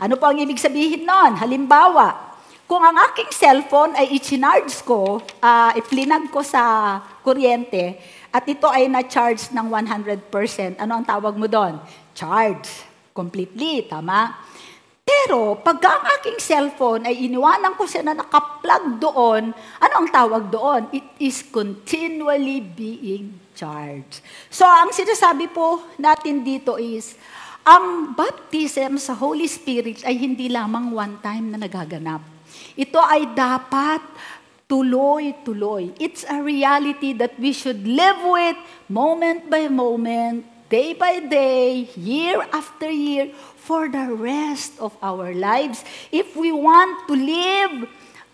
[0.00, 1.36] Ano po ang ibig sabihin nun?
[1.36, 2.32] Halimbawa,
[2.64, 8.00] kung ang aking cellphone ay i-charge ko, uh, iplinag ko sa kuryente,
[8.32, 11.76] at ito ay na-charge ng 100%, ano ang tawag mo doon?
[12.14, 12.68] Charge
[13.12, 14.32] completely, tama?
[15.02, 20.46] Pero pagka ang aking cellphone ay iniwanan ko siya na nakaplug doon, ano ang tawag
[20.48, 20.88] doon?
[20.94, 24.22] It is continually being charged.
[24.48, 27.18] So ang sinasabi po natin dito is,
[27.62, 32.22] ang baptism sa Holy Spirit ay hindi lamang one time na nagaganap.
[32.74, 34.02] Ito ay dapat
[34.66, 35.94] tuloy-tuloy.
[36.00, 38.56] It's a reality that we should live with
[38.88, 43.28] moment by moment, day by day, year after year,
[43.60, 47.86] for the rest of our lives if we want to live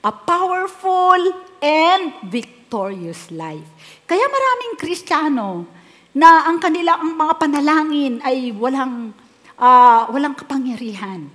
[0.07, 1.19] a powerful
[1.59, 3.67] and victorious life.
[4.07, 5.67] Kaya maraming Kristiyano
[6.15, 9.13] na ang kanila ang mga panalangin ay walang
[9.59, 11.27] uh, walang kapangyarihan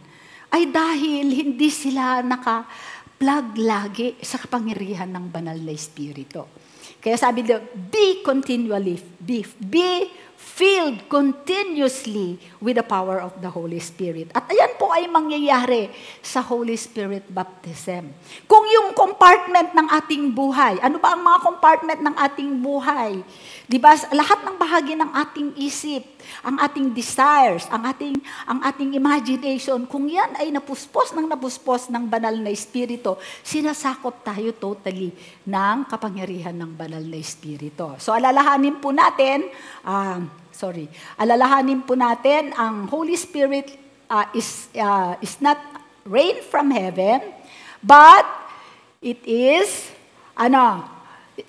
[0.49, 6.47] ay dahil hindi sila naka-plug lagi sa kapangyarihan ng banal na espiritu.
[7.03, 10.07] Kaya sabi dito, be continually, be, be
[10.53, 14.29] filled continuously with the power of the Holy Spirit.
[14.37, 15.89] At ayan po ay mangyayari
[16.21, 18.13] sa Holy Spirit baptism.
[18.45, 23.25] Kung yung compartment ng ating buhay, ano ba ang mga compartment ng ating buhay?
[23.65, 23.97] Di ba?
[24.13, 26.05] Lahat ng bahagi ng ating isip,
[26.45, 28.13] ang ating desires, ang ating,
[28.45, 34.53] ang ating imagination, kung yan ay napuspos ng napuspos ng banal na espiritu, sinasakop tayo
[34.53, 35.09] totally
[35.49, 37.97] ng kapangyarihan ng banal na espiritu.
[37.97, 39.49] So alalahanin po natin,
[39.81, 40.87] uh, sorry,
[41.17, 43.73] alalahanin po natin ang Holy Spirit
[44.07, 45.59] uh, is, uh, is not
[46.05, 47.19] rain from heaven,
[47.81, 48.23] but
[49.01, 49.91] it is,
[50.37, 50.87] ano,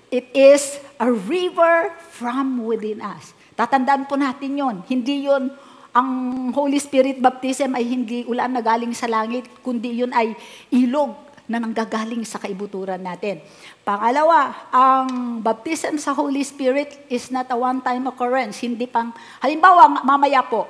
[0.09, 3.31] it is a river from within us.
[3.55, 4.75] Tatandaan po natin yon.
[4.83, 5.53] Hindi yon
[5.95, 10.35] ang Holy Spirit baptism ay hindi ulan na galing sa langit, kundi yun ay
[10.75, 13.41] ilog na nanggagaling sa kaibuturan natin.
[13.85, 18.61] Pangalawa, ang baptism sa Holy Spirit is not a one-time occurrence.
[18.61, 20.65] Hindi pang, halimbawa, mamaya po,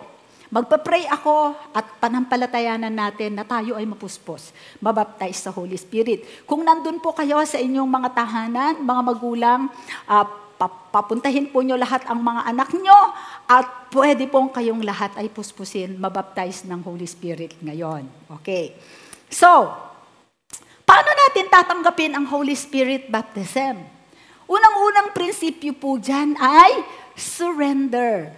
[0.52, 6.48] magpa-pray ako at panampalatayanan natin na tayo ay mapuspos, mabaptize sa Holy Spirit.
[6.48, 9.62] Kung nandun po kayo sa inyong mga tahanan, mga magulang,
[10.08, 10.26] uh,
[10.92, 13.00] papuntahin po nyo lahat ang mga anak nyo
[13.44, 18.08] at pwede pong kayong lahat ay puspusin, mabaptize ng Holy Spirit ngayon.
[18.40, 18.80] Okay.
[19.28, 19.68] So,
[20.86, 23.82] paano natin tatanggapin ang Holy Spirit baptism?
[24.46, 26.86] Unang-unang prinsipyo po dyan ay
[27.18, 28.30] surrender.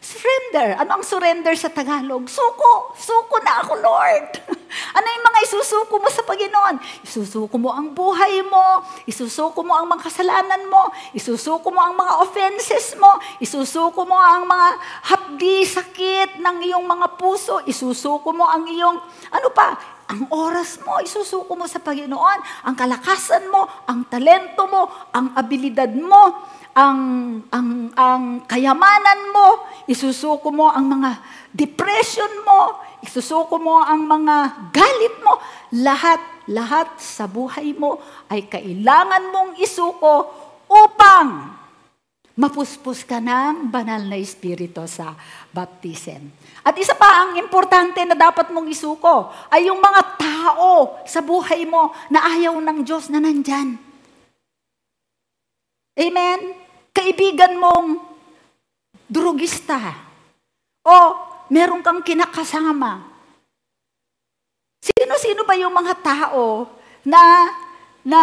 [0.00, 0.80] Surrender.
[0.80, 2.24] Ano ang surrender sa Tagalog?
[2.24, 2.96] Suko.
[2.96, 4.32] Suko na ako, Lord.
[4.96, 7.04] ano yung mga isusuko mo sa Panginoon?
[7.04, 8.80] Isusuko mo ang buhay mo.
[9.04, 10.88] Isusuko mo ang mga kasalanan mo.
[11.12, 13.20] Isusuko mo ang mga offenses mo.
[13.44, 14.68] Isusuko mo ang mga
[15.04, 17.60] hapdi, sakit ng iyong mga puso.
[17.68, 18.96] Isusuko mo ang iyong,
[19.36, 24.90] ano pa, ang oras mo, isusuko mo sa Panginoon, ang kalakasan mo, ang talento mo,
[25.14, 26.98] ang abilidad mo, ang,
[27.54, 31.10] ang, ang kayamanan mo, isusuko mo ang mga
[31.54, 35.38] depression mo, isusuko mo ang mga galit mo,
[35.78, 36.18] lahat,
[36.50, 40.26] lahat sa buhay mo ay kailangan mong isuko
[40.66, 41.59] upang
[42.40, 45.12] mapuspos ka ng banal na espiritu sa
[45.52, 46.32] baptism.
[46.64, 51.68] At isa pa ang importante na dapat mong isuko ay yung mga tao sa buhay
[51.68, 53.76] mo na ayaw ng Diyos na nandyan.
[56.00, 56.40] Amen?
[56.96, 58.00] Kaibigan mong
[59.04, 60.00] drugista.
[60.80, 60.96] O
[61.52, 63.04] meron kang kinakasama.
[64.80, 66.72] Sino-sino ba yung mga tao
[67.04, 67.52] na,
[68.00, 68.20] na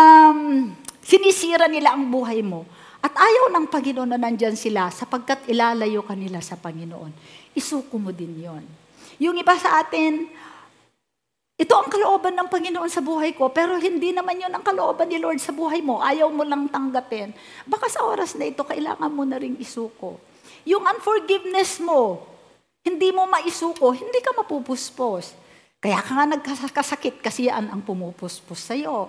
[1.06, 2.66] sinisira nila ang buhay mo?
[3.08, 7.16] At ayaw ng Panginoon na nandyan sila sapagkat ilalayo kanila sa Panginoon.
[7.56, 8.68] Isuko mo din yon.
[9.24, 10.28] Yung iba sa atin,
[11.56, 15.24] ito ang kalooban ng Panginoon sa buhay ko, pero hindi naman yun ang kalooban ni
[15.24, 16.04] Lord sa buhay mo.
[16.04, 17.32] Ayaw mo lang tanggapin.
[17.64, 20.20] Baka sa oras na ito, kailangan mo na rin isuko.
[20.68, 22.28] Yung unforgiveness mo,
[22.84, 25.32] hindi mo maisuko, hindi ka mapupuspos.
[25.80, 29.08] Kaya ka nga nagkasakit kasi yan ang pumupuspos sa'yo.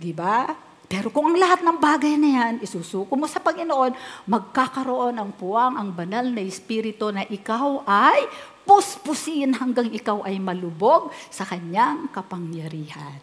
[0.00, 0.56] Di ba?
[0.86, 3.90] Pero kung ang lahat ng bagay na yan, isusuko mo sa Panginoon,
[4.30, 8.30] magkakaroon ang puwang, ang banal na espiritu na ikaw ay
[8.62, 13.18] puspusin hanggang ikaw ay malubog sa kanyang kapangyarihan.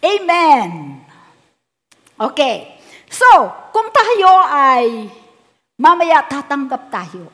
[0.00, 1.00] Amen!
[2.16, 2.80] Okay.
[3.12, 3.28] So,
[3.72, 5.08] kung tayo ay
[5.76, 7.28] mamaya tatanggap tayo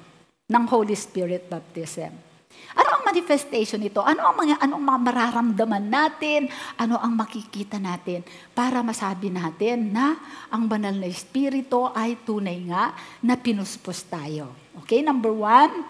[0.50, 2.29] ng Holy Spirit baptism.
[2.74, 3.98] Ano ang manifestation nito?
[3.98, 6.46] Ano ang mga anong mga mararamdaman natin?
[6.78, 8.22] Ano ang makikita natin
[8.54, 10.14] para masabi natin na
[10.50, 12.94] ang banal na espiritu ay tunay nga
[13.26, 14.54] na pinuspos tayo?
[14.82, 15.82] Okay, number one,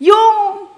[0.00, 0.68] yung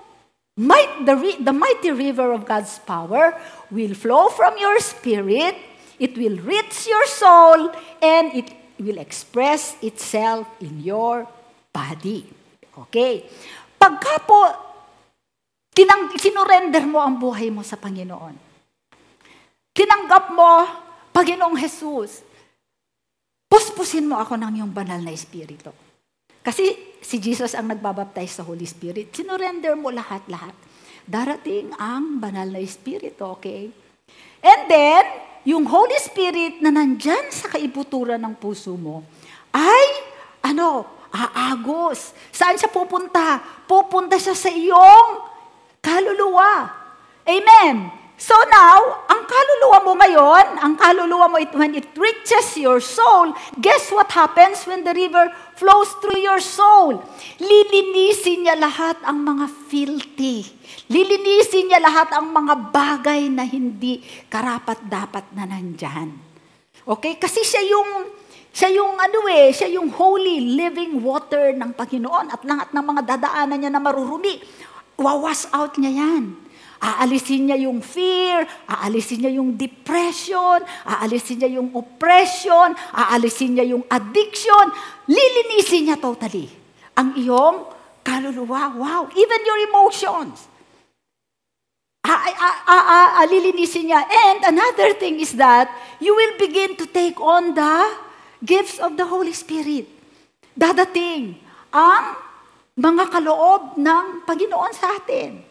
[0.58, 3.38] might, the, the mighty river of God's power
[3.70, 5.54] will flow from your spirit,
[6.02, 7.70] it will reach your soul,
[8.02, 11.30] and it will express itself in your
[11.70, 12.26] body.
[12.74, 13.26] Okay?
[13.78, 14.67] Pagka po,
[15.78, 18.34] tinang, sinurrender mo ang buhay mo sa Panginoon.
[19.70, 20.66] Tinanggap mo,
[21.14, 22.26] Panginoong Jesus,
[23.46, 25.70] puspusin mo ako ng iyong banal na espiritu.
[26.42, 29.14] Kasi si Jesus ang nagbabaptize sa Holy Spirit.
[29.14, 30.56] Sinurrender mo lahat-lahat.
[31.06, 33.70] Darating ang banal na Espiritu, okay?
[34.42, 35.04] And then,
[35.46, 39.06] yung Holy Spirit na nandyan sa kaibuturan ng puso mo,
[39.54, 39.86] ay,
[40.44, 42.12] ano, aagos.
[42.28, 43.40] Saan siya pupunta?
[43.64, 45.27] Pupunta siya sa iyong
[45.88, 46.68] kaluluwa.
[47.24, 47.76] Amen.
[48.18, 53.30] So now, ang kaluluwa mo ngayon, ang kaluluwa mo, it, when it reaches your soul,
[53.62, 56.98] guess what happens when the river flows through your soul?
[57.38, 60.50] Lilinisin niya lahat ang mga filthy.
[60.90, 66.18] Lilinisin niya lahat ang mga bagay na hindi karapat-dapat na nandyan.
[66.82, 67.22] Okay?
[67.22, 68.18] Kasi siya yung
[68.50, 73.02] siya yung ano eh, siya yung holy living water ng Panginoon at lahat ng mga
[73.14, 74.42] dadaanan niya na marurumi,
[74.98, 76.34] wawas out niya yan.
[76.78, 83.82] Aalisin niya yung fear, aalisin niya yung depression, aalisin niya yung oppression, aalisin niya yung
[83.90, 84.70] addiction.
[85.10, 86.46] Lilinisin niya totally
[86.94, 87.66] ang iyong
[88.06, 88.74] kaluluwa.
[88.78, 90.46] Wow, even your emotions.
[93.28, 94.06] Lilinisin niya.
[94.06, 95.68] And another thing is that
[95.98, 97.74] you will begin to take on the
[98.46, 99.90] gifts of the Holy Spirit.
[100.54, 101.42] Dadating
[101.74, 102.27] ang
[102.78, 105.42] mga kaloob ng Panginoon sa atin.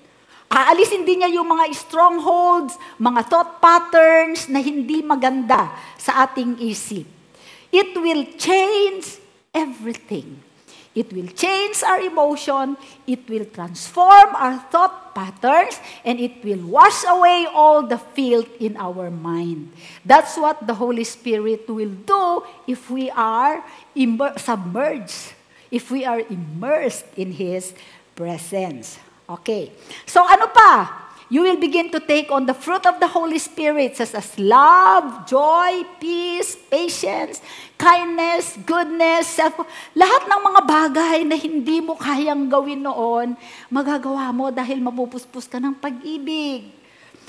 [0.47, 7.03] Aalisin din niya yung mga strongholds, mga thought patterns na hindi maganda sa ating isip.
[7.67, 9.19] It will change
[9.51, 10.39] everything.
[10.97, 12.73] It will change our emotion,
[13.05, 18.73] it will transform our thought patterns, and it will wash away all the filth in
[18.81, 19.69] our mind.
[20.01, 23.61] That's what the Holy Spirit will do if we are
[24.41, 25.36] submerged,
[25.71, 27.73] if we are immersed in His
[28.15, 28.99] presence.
[29.27, 29.71] Okay.
[30.07, 31.07] So ano pa?
[31.27, 35.27] You will begin to take on the fruit of the Holy Spirit such as love,
[35.27, 37.43] joy, peace, patience,
[37.75, 39.59] kindness, goodness, self
[39.91, 43.35] Lahat ng mga bagay na hindi mo kayang gawin noon,
[43.67, 46.76] magagawa mo dahil mapupuspos ka ng pag-ibig.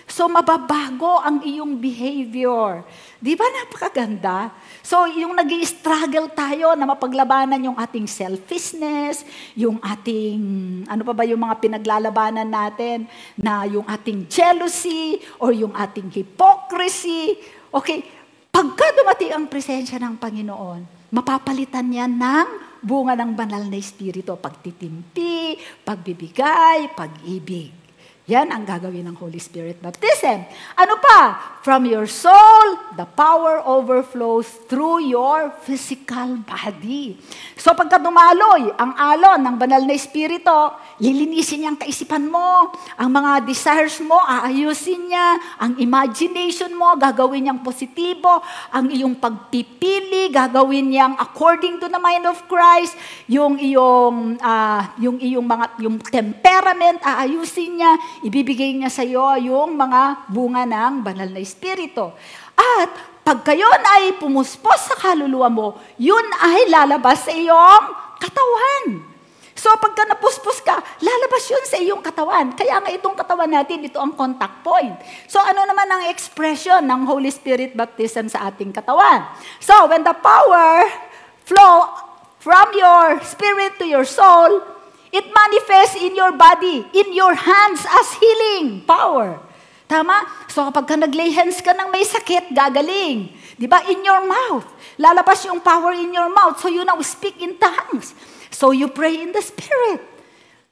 [0.09, 2.81] So mababago ang iyong behavior.
[3.21, 4.51] Di ba napakaganda?
[4.81, 10.41] So yung nag struggle tayo na mapaglabanan yung ating selfishness, yung ating,
[10.89, 13.05] ano pa ba yung mga pinaglalabanan natin,
[13.37, 17.37] na yung ating jealousy, or yung ating hypocrisy.
[17.69, 18.01] Okay,
[18.49, 22.49] pagka dumating ang presensya ng Panginoon, mapapalitan yan ng
[22.83, 27.78] bunga ng banal na espiritu, pagtitimpi, pagbibigay, pag-ibig.
[28.29, 30.45] Yan ang gagawin ng Holy Spirit baptism.
[30.76, 31.57] Ano pa?
[31.64, 37.16] From your soul, the power overflows through your physical body.
[37.57, 40.53] So pagka dumaloy ang alon ng banal na espiritu,
[41.01, 47.49] lilinisin niya ang kaisipan mo, ang mga desires mo, aayusin niya, ang imagination mo, gagawin
[47.49, 52.93] niyang positibo, ang iyong pagpipili, gagawin niyang according to the mind of Christ,
[53.24, 57.93] yung iyong uh, yung iyong mga yung temperament, aayusin niya,
[58.23, 62.11] ibibigay niya sa iyo yung mga bunga ng banal na espiritu.
[62.59, 62.91] At
[63.23, 65.69] pag kayon ay pumuspos sa kaluluwa mo,
[66.01, 67.85] yun ay lalabas sa iyong
[68.19, 69.05] katawan.
[69.59, 72.55] So pagka napuspos ka, lalabas yun sa iyong katawan.
[72.55, 74.95] Kaya nga itong katawan natin, ito ang contact point.
[75.27, 79.27] So ano naman ang expression ng Holy Spirit baptism sa ating katawan?
[79.59, 80.87] So when the power
[81.43, 81.91] flow
[82.39, 84.78] from your spirit to your soul,
[85.09, 89.41] It manifests in your body, in your hands as healing power.
[89.89, 90.29] Tama?
[90.53, 93.33] So kapag ka nag-lay hands ka ng may sakit, gagaling.
[93.57, 93.81] Di ba?
[93.89, 94.69] In your mouth.
[95.01, 96.61] Lalabas yung power in your mouth.
[96.61, 98.13] So you now speak in tongues.
[98.53, 100.05] So you pray in the Spirit.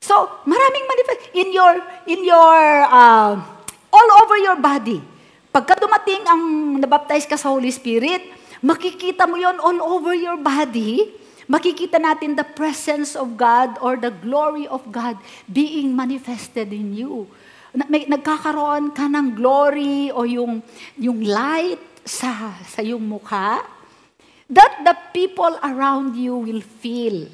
[0.05, 1.21] So maraming manifest.
[1.33, 1.73] In your,
[2.05, 2.57] in your,
[2.93, 3.41] uh,
[3.89, 5.01] all over your body.
[5.49, 6.43] Pagka dumating ang
[6.77, 8.21] nabaptize ka sa Holy Spirit,
[8.61, 11.09] makikita mo yon all over your body
[11.47, 15.19] makikita natin the presence of God or the glory of God
[15.51, 17.27] being manifested in you.
[17.87, 20.65] May, nagkakaroon ka ng glory o yung,
[20.97, 23.61] yung light sa, sa iyong mukha
[24.47, 27.27] that the people around you will feel.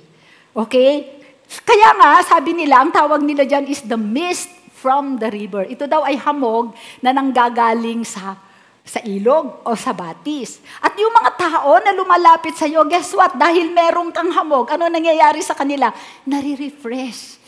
[0.56, 1.20] Okay?
[1.62, 5.68] Kaya nga, sabi nila, ang tawag nila dyan is the mist from the river.
[5.68, 6.72] Ito daw ay hamog
[7.04, 8.40] na nanggagaling sa
[8.82, 10.58] sa ilog o sa batis.
[10.82, 13.34] At yung mga tao na lumalapit sa iyo, guess what?
[13.38, 15.94] Dahil meron kang hamog, ano nangyayari sa kanila?
[16.26, 17.38] Nare-refresh.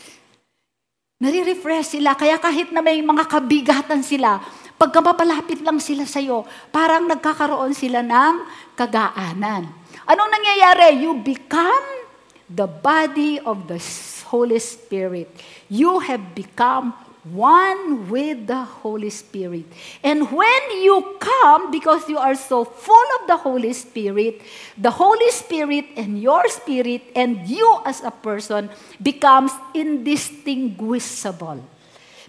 [1.19, 2.15] Nare-refresh sila.
[2.15, 4.39] Kaya kahit na may mga kabigatan sila,
[4.75, 8.43] pagka mapalapit lang sila sa iyo, parang nagkakaroon sila ng
[8.75, 9.71] kagaanan.
[10.07, 11.03] Anong nangyayari?
[11.03, 12.07] You become
[12.51, 13.79] the body of the
[14.27, 15.31] Holy Spirit.
[15.71, 19.65] You have become one with the Holy Spirit.
[20.05, 24.41] And when you come, because you are so full of the Holy Spirit,
[24.77, 28.69] the Holy Spirit and your spirit and you as a person
[29.01, 31.65] becomes indistinguishable.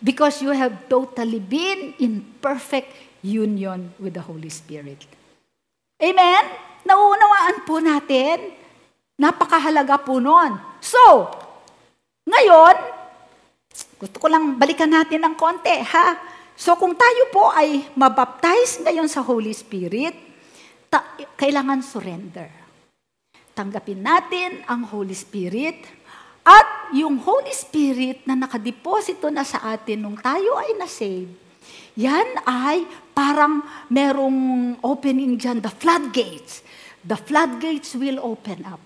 [0.03, 5.05] Because you have totally been in perfect union with the Holy Spirit.
[6.01, 6.44] Amen?
[6.88, 8.53] Nauunawaan po natin.
[9.16, 10.61] Napakahalaga po nun.
[10.80, 11.32] So,
[12.28, 12.95] ngayon,
[13.97, 16.20] gusto ko lang balikan natin ng konti, ha?
[16.57, 20.12] So kung tayo po ay mabaptize ngayon sa Holy Spirit,
[20.88, 22.49] ta- kailangan surrender.
[23.57, 25.80] Tanggapin natin ang Holy Spirit
[26.44, 31.32] at yung Holy Spirit na nakadeposito na sa atin nung tayo ay na-save,
[31.97, 32.84] yan ay
[33.16, 36.61] parang merong opening dyan, the floodgates.
[37.01, 38.82] The floodgates will open up.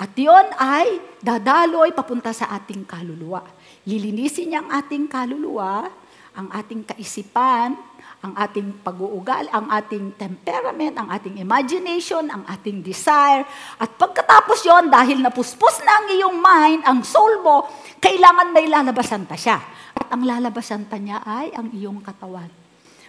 [0.00, 3.44] At yon ay dadaloy papunta sa ating kaluluwa.
[3.86, 5.86] Lilinisin niya ang ating kaluluwa,
[6.34, 7.78] ang ating kaisipan,
[8.18, 13.46] ang ating pag-uugal, ang ating temperament, ang ating imagination, ang ating desire.
[13.78, 17.70] At pagkatapos yon dahil napuspos na ang iyong mind, ang soul mo,
[18.02, 19.62] kailangan may lalabasan pa siya.
[19.94, 22.50] At ang lalabasan pa niya ay ang iyong katawan.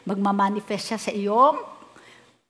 [0.06, 1.58] Magmamanifest siya sa iyong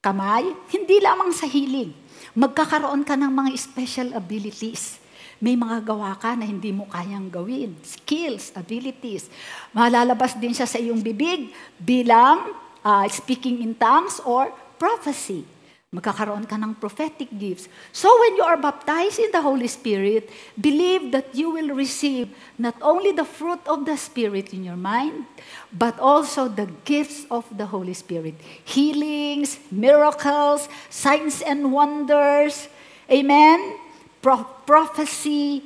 [0.03, 1.95] kamay, hindi lamang sa healing.
[2.35, 5.06] Magkakaroon ka ng mga special abilities
[5.37, 7.77] may mga gawa ka na hindi mo kayang gawin.
[7.85, 9.29] Skills, abilities.
[9.69, 14.49] Malalabas din siya sa iyong bibig bilang uh, speaking in tongues or
[14.81, 15.45] prophecy.
[15.87, 17.71] Magkakaroon ka ng prophetic gifts.
[17.95, 20.27] So when you are baptized in the Holy Spirit,
[20.59, 22.27] believe that you will receive
[22.59, 25.23] not only the fruit of the Spirit in your mind,
[25.71, 28.35] but also the gifts of the Holy Spirit.
[28.67, 32.67] Healings, miracles, signs and wonders.
[33.07, 33.86] Amen?
[34.27, 35.63] Pro- prophecy.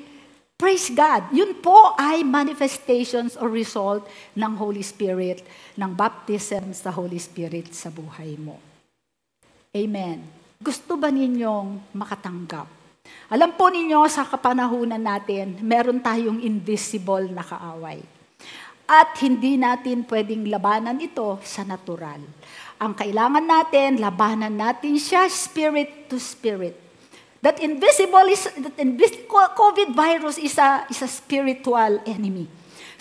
[0.54, 1.34] Praise God.
[1.34, 4.06] Yun po ay manifestations or result
[4.38, 5.42] ng Holy Spirit,
[5.74, 8.62] ng baptism sa Holy Spirit sa buhay mo.
[9.74, 10.22] Amen.
[10.62, 12.70] Gusto ba ninyong makatanggap?
[13.34, 17.98] Alam po ninyo, sa kapanahunan natin, meron tayong invisible na kaaway.
[18.86, 22.22] At hindi natin pwedeng labanan ito sa natural.
[22.78, 26.81] Ang kailangan natin, labanan natin siya spirit to spirit.
[27.42, 32.46] That invisible is, that invis- COVID virus is a, is a spiritual enemy.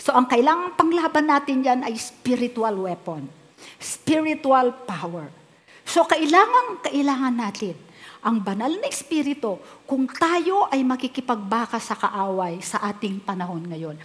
[0.01, 3.29] So ang kailangan panglaban natin yan ay spiritual weapon.
[3.77, 5.29] Spiritual power.
[5.85, 7.77] So kailangan, kailangan natin
[8.21, 13.97] ang banal na Espiritu kung tayo ay makikipagbaka sa kaaway sa ating panahon ngayon.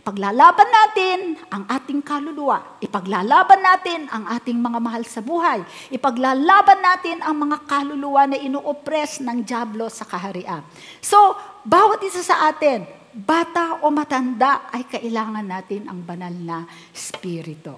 [0.00, 1.18] Paglalaban natin
[1.52, 5.60] ang ating kaluluwa, ipaglalaban natin ang ating mga mahal sa buhay,
[5.92, 10.64] ipaglalaban natin ang mga kaluluwa na inooppress ng Diablo sa kaharian.
[11.04, 11.36] So,
[11.68, 16.64] bawat isa sa atin, bata o matanda, ay kailangan natin ang banal na
[16.96, 17.76] Espiritu.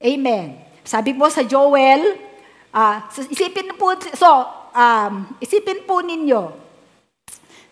[0.00, 0.56] Amen.
[0.82, 2.28] Sabi po sa Joel
[2.68, 3.00] Uh,
[3.32, 4.28] isipin po, so,
[4.76, 6.52] um, isipin po ninyo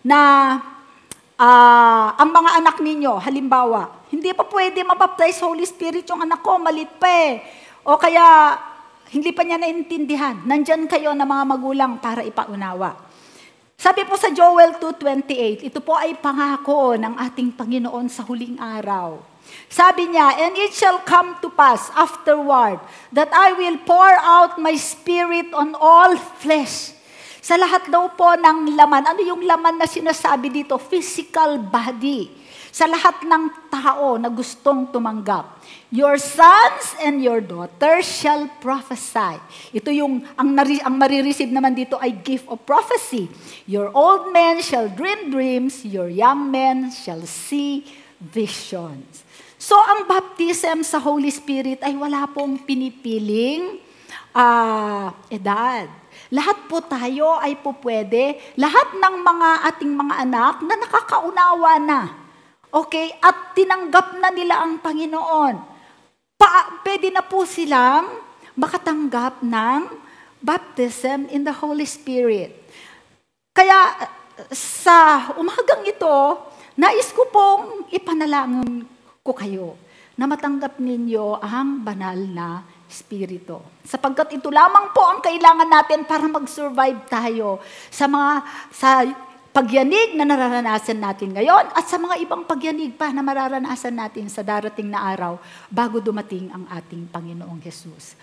[0.01, 0.19] na
[1.37, 6.57] uh, ang mga anak ninyo, halimbawa, hindi pa pwede mabaptize Holy Spirit yung anak ko,
[6.57, 7.45] malit pa eh.
[7.87, 8.57] O kaya,
[9.13, 10.43] hindi pa niya naintindihan.
[10.43, 13.07] Nandyan kayo na mga magulang para ipaunawa.
[13.77, 19.21] Sabi po sa Joel 2.28, ito po ay pangako ng ating Panginoon sa huling araw.
[19.69, 22.81] Sabi niya, And it shall come to pass afterward
[23.13, 26.96] that I will pour out my spirit on all flesh.
[27.47, 29.07] Sa lahat daw po ng laman.
[29.07, 30.75] Ano yung laman na sinasabi dito?
[30.75, 32.27] Physical body.
[32.75, 35.63] Sa lahat ng tao na gustong tumanggap.
[35.87, 39.39] Your sons and your daughters shall prophesy.
[39.71, 43.31] Ito yung, ang, nari, ang marireceive naman dito ay gift of prophecy.
[43.63, 47.87] Your old men shall dream dreams, your young men shall see
[48.19, 49.23] visions.
[49.55, 53.79] So ang baptism sa Holy Spirit ay wala pong pinipiling
[54.35, 55.87] uh, edad.
[56.33, 62.01] Lahat po tayo ay po pwede, lahat ng mga ating mga anak na nakakaunawa na.
[62.67, 63.15] Okay?
[63.23, 65.55] At tinanggap na nila ang Panginoon.
[66.35, 68.19] Pa, pwede na po silang
[68.59, 69.81] makatanggap ng
[70.43, 72.53] baptism in the Holy Spirit.
[73.55, 74.09] Kaya
[74.53, 76.17] sa umagang ito,
[76.77, 78.85] nais ko pong ipanalangin
[79.25, 79.79] ko kayo
[80.17, 83.59] na matanggap ninyo ang banal na Espiritu.
[83.83, 87.59] Sapagkat ito lamang po ang kailangan natin para mag-survive tayo
[87.91, 88.31] sa mga
[88.71, 88.89] sa
[89.57, 94.45] pagyanig na nararanasan natin ngayon at sa mga ibang pagyanig pa na mararanasan natin sa
[94.45, 98.13] darating na araw bago dumating ang ating Panginoong Hesus.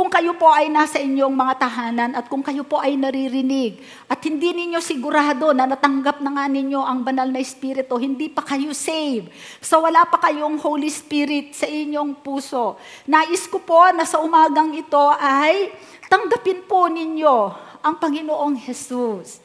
[0.00, 4.16] Kung kayo po ay nasa inyong mga tahanan at kung kayo po ay naririnig at
[4.24, 8.72] hindi ninyo sigurado na natanggap na nga ninyo ang banal na Espiritu, hindi pa kayo
[8.72, 9.28] saved.
[9.60, 12.80] So wala pa kayong Holy Spirit sa inyong puso.
[13.04, 15.68] Nais ko po na sa umagang ito ay
[16.08, 17.36] tanggapin po ninyo
[17.84, 19.44] ang Panginoong Jesus.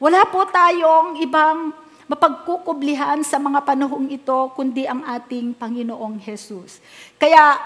[0.00, 1.76] Wala po tayong ibang
[2.08, 6.80] mapagkukublihan sa mga panahong ito kundi ang ating Panginoong Hesus.
[7.20, 7.60] Kaya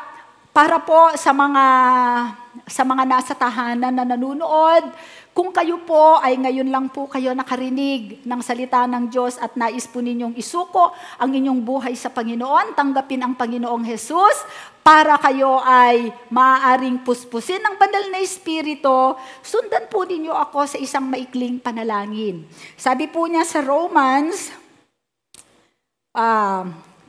[0.55, 1.67] para po sa mga
[2.71, 4.87] sa mga nasa tahanan na nanunood,
[5.35, 9.91] kung kayo po ay ngayon lang po kayo nakarinig ng salita ng Diyos at nais
[9.91, 14.47] po ninyong isuko ang inyong buhay sa Panginoon, tanggapin ang Panginoong Jesus
[14.87, 21.11] para kayo ay maaaring puspusin ng banal na Espiritu, sundan po ninyo ako sa isang
[21.11, 22.47] maikling panalangin.
[22.79, 24.55] Sabi po niya sa Romans
[26.15, 26.63] uh, ah,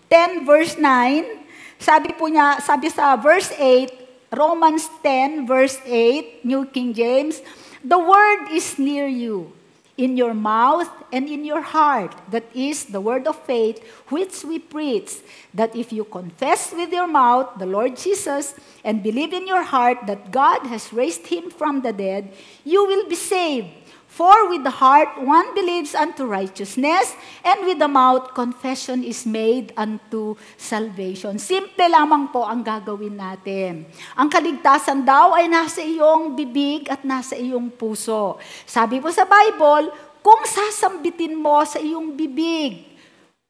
[0.09, 1.44] 10 verse 9,
[1.86, 7.45] sabi po niya, sabi sa verse 8, Romans 10 verse 8, New King James,
[7.86, 9.53] The word is near you,
[9.93, 12.17] in your mouth and in your heart.
[12.31, 13.77] That is the word of faith
[14.09, 15.21] which we preach.
[15.53, 20.09] That if you confess with your mouth the Lord Jesus and believe in your heart
[20.09, 22.33] that God has raised him from the dead,
[22.65, 23.69] you will be saved.
[24.16, 27.11] For with the heart one believes unto righteousness,
[27.43, 31.36] and with the mouth confession is made unto salvation.
[31.36, 33.84] Simple lamang po ang gagawin natin.
[34.16, 38.39] Ang kaligtasan daw ay nasa iyong bibig at nasa iyong puso.
[38.63, 39.91] Sabi po sa Bible,
[40.24, 42.88] kung sasambitin mo sa iyong bibig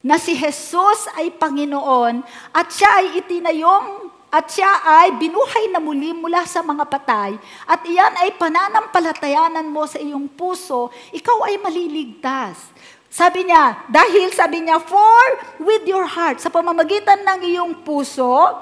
[0.01, 2.25] na si Jesus ay Panginoon
[2.57, 7.39] at siya ay itinayong At siya ay binuhay na muli mula sa mga patay.
[7.63, 12.59] At iyan ay pananampalatayanan mo sa iyong puso, ikaw ay maliligtas.
[13.07, 15.23] Sabi niya, dahil sabi niya, for
[15.63, 18.59] with your heart, sa pamamagitan ng iyong puso,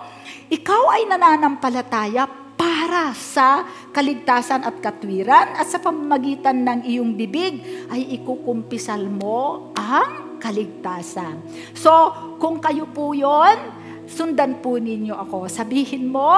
[0.53, 8.13] ikaw ay nananampalataya para sa kaligtasan at katwiran at sa pamamagitan ng iyong bibig ay
[8.21, 11.41] ikukumpisal mo ang kaligtasan.
[11.73, 13.82] So, kung kayo po yon,
[14.13, 15.49] sundan po ninyo ako.
[15.49, 16.29] Sabihin mo,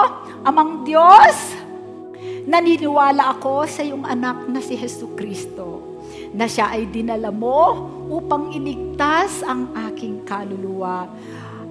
[0.47, 1.36] Amang Diyos,
[2.47, 5.99] naniniwala ako sa iyong anak na si Heso Kristo
[6.32, 11.11] na siya ay dinala mo upang iligtas ang aking kaluluwa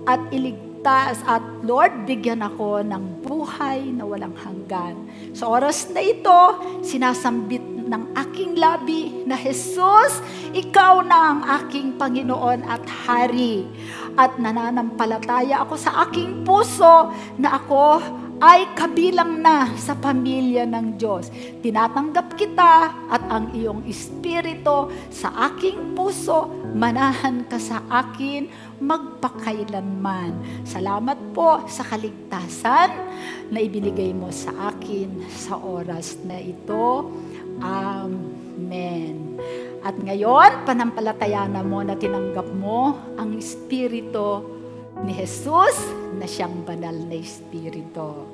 [0.05, 5.09] at iligtas at Lord, bigyan ako ng buhay na walang hanggan.
[5.33, 10.21] Sa oras na ito, sinasambit ng aking labi na Jesus,
[10.53, 13.65] ikaw na ang aking Panginoon at Hari.
[14.15, 17.99] At nananampalataya ako sa aking puso na ako
[18.43, 21.31] ay kabilang na sa pamilya ng Diyos.
[21.63, 28.51] Tinatanggap kita at ang iyong espiritu sa aking puso, manahan ka sa akin
[28.83, 30.65] magpakailanman.
[30.67, 32.91] Salamat po sa kaligtasan
[33.55, 37.15] na ibinigay mo sa akin sa oras na ito.
[37.63, 39.04] Amen.
[39.85, 44.41] At ngayon, panampalataya na mo na tinanggap mo ang Espiritu
[45.05, 45.77] ni Jesus
[46.17, 48.25] na siyang banal na Espiritu.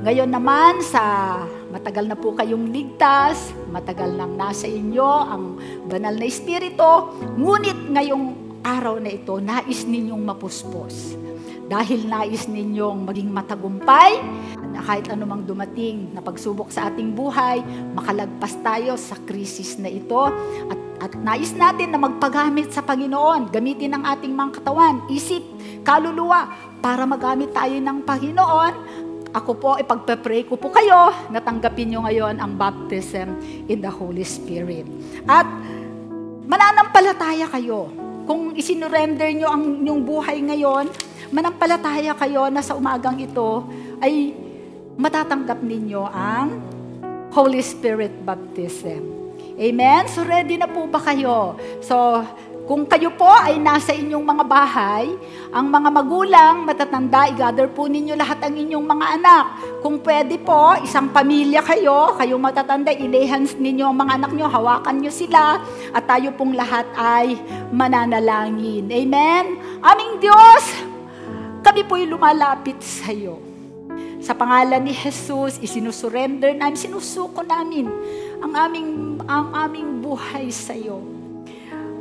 [0.00, 1.36] Ngayon naman, sa
[1.68, 8.56] matagal na po kayong ligtas, matagal nang nasa inyo ang banal na Espiritu, ngunit ngayong
[8.64, 11.12] araw na ito, nais ninyong mapuspos.
[11.70, 14.18] Dahil nais ninyong maging matagumpay,
[14.74, 17.62] na kahit anumang dumating na pagsubok sa ating buhay,
[17.94, 20.26] makalagpas tayo sa krisis na ito
[20.66, 25.46] at, at nais natin na magpagamit sa Panginoon, gamitin ang ating mga katawan, isip,
[25.86, 26.50] kaluluwa,
[26.82, 28.74] para magamit tayo ng Panginoon,
[29.30, 33.38] ako po, ipagpe-pray ko po kayo, natanggapin nyo ngayon ang baptism
[33.70, 34.90] in the Holy Spirit.
[35.30, 35.46] At
[36.50, 37.94] mananampalataya kayo.
[38.26, 40.90] Kung isinurrender nyo ang inyong buhay ngayon,
[41.30, 43.66] manampalataya kayo na sa umagang ito
[44.02, 44.34] ay
[44.98, 46.58] matatanggap ninyo ang
[47.30, 49.06] Holy Spirit baptism.
[49.60, 50.08] Amen?
[50.10, 51.54] So ready na po ba kayo?
[51.80, 52.26] So
[52.70, 55.10] kung kayo po ay nasa inyong mga bahay,
[55.50, 59.44] ang mga magulang, matatanda, i-gather po ninyo lahat ang inyong mga anak.
[59.82, 65.02] Kung pwede po, isang pamilya kayo, kayong matatanda, inehans ninyo ang mga anak nyo, hawakan
[65.02, 65.58] nyo sila,
[65.90, 67.42] at tayo pong lahat ay
[67.74, 68.86] mananalangin.
[68.86, 69.58] Amen?
[69.82, 70.89] Aming Diyos,
[71.60, 73.40] kami po'y lumalapit sa iyo.
[74.20, 77.88] Sa pangalan ni Jesus, isinusurrender namin, sinusuko namin
[78.44, 78.88] ang aming,
[79.24, 81.20] ang aming buhay sa iyo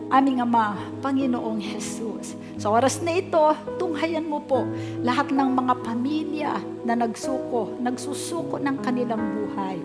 [0.10, 0.74] aming Ama,
[1.06, 2.34] Panginoong Jesus.
[2.58, 3.40] Sa oras na ito,
[3.78, 4.66] tunghayan mo po
[5.06, 6.54] lahat ng mga pamilya
[6.84, 9.78] na nagsuko, nagsusuko ng kanilang buhay.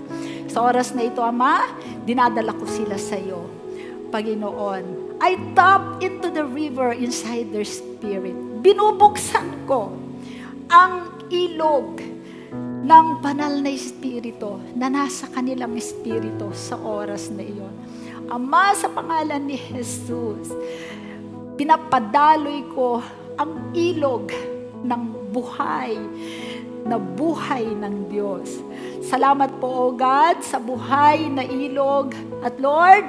[0.48, 1.76] Sa oras na ito, Ama,
[2.08, 3.46] dinadala ko sila sa iyo.
[4.10, 8.53] Panginoon, I tap into the river inside their spirit.
[8.64, 9.92] Binubuksan ko
[10.72, 12.00] ang ilog
[12.80, 17.76] ng banal na espiritu na nasa kanilang espiritu sa oras na iyon.
[18.32, 20.48] Ama, sa pangalan ni Jesus,
[21.60, 23.04] pinapadaloy ko
[23.36, 24.32] ang ilog
[24.80, 26.00] ng buhay
[26.88, 28.64] na buhay ng Diyos.
[29.04, 32.16] Salamat po, O God, sa buhay na ilog.
[32.40, 33.04] At Lord,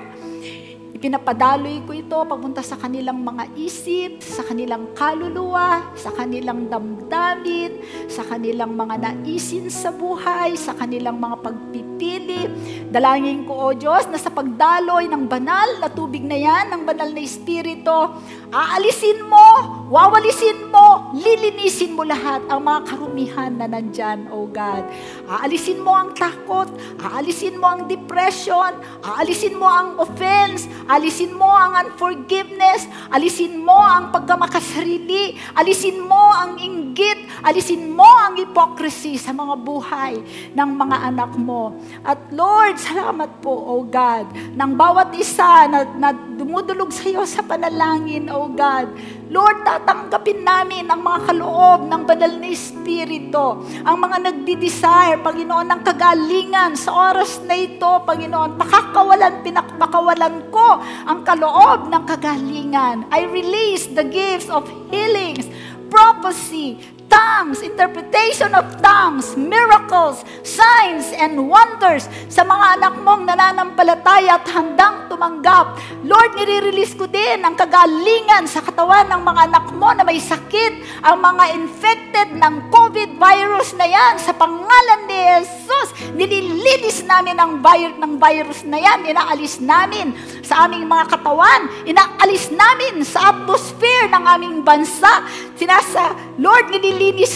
[0.96, 8.24] Ipinapadaloy ko ito papunta sa kanilang mga isip, sa kanilang kaluluwa, sa kanilang damdamin, sa
[8.24, 12.48] kanilang mga naisin sa buhay, sa kanilang mga pagpipili.
[12.88, 17.12] Dalangin ko, O Diyos, na sa pagdaloy ng banal na tubig na yan, ng banal
[17.12, 18.16] na Espiritu,
[18.56, 19.48] aalisin mo,
[19.91, 24.88] wawalisin mo, lilinisin mo lahat ang mga karumihan na nandyan, O God.
[25.28, 26.72] Aalisin mo ang takot,
[27.04, 32.86] aalisin mo ang depression, aalisin mo ang offense, Alisin mo ang unforgiveness.
[33.10, 35.34] Alisin mo ang pagkamakasarili.
[35.58, 37.26] Alisin mo ang inggit.
[37.42, 40.22] Alisin mo ang hypocrisy sa mga buhay
[40.54, 41.74] ng mga anak mo.
[42.06, 47.42] At Lord, salamat po, O God, ng bawat isa na, na dumudulog sa iyo sa
[47.42, 48.94] panalangin, O God.
[49.26, 55.82] Lord, tatanggapin namin ang mga kaloob ng banal na Espiritu, ang mga nagdi-desire, Panginoon, ng
[55.82, 60.78] kagalingan sa oras na ito, Panginoon, pakakawalan, pinakpakawalan ko
[61.09, 63.09] ang kaloob ng kagalingan.
[63.09, 65.49] I release the gifts of healings,
[65.89, 66.78] prophecy,
[67.12, 75.06] tongues, interpretation of tongues, miracles, signs, and wonders sa mga anak mong nananampalataya at handang
[75.12, 75.78] tumanggap.
[76.01, 81.06] Lord, nire-release ko din ang kagalingan sa katawan ng mga anak mo na may sakit,
[81.06, 85.88] ang mga infected ng COVID virus na yan sa pangalan ni Jesus.
[86.16, 92.49] Nililinis namin ang virus ng virus na yan, inaalis namin sa aming mga katawan, inaalis
[92.49, 95.26] namin sa atmosphere ng aming bansa.
[95.56, 96.95] Sinasa, Lord, nililinis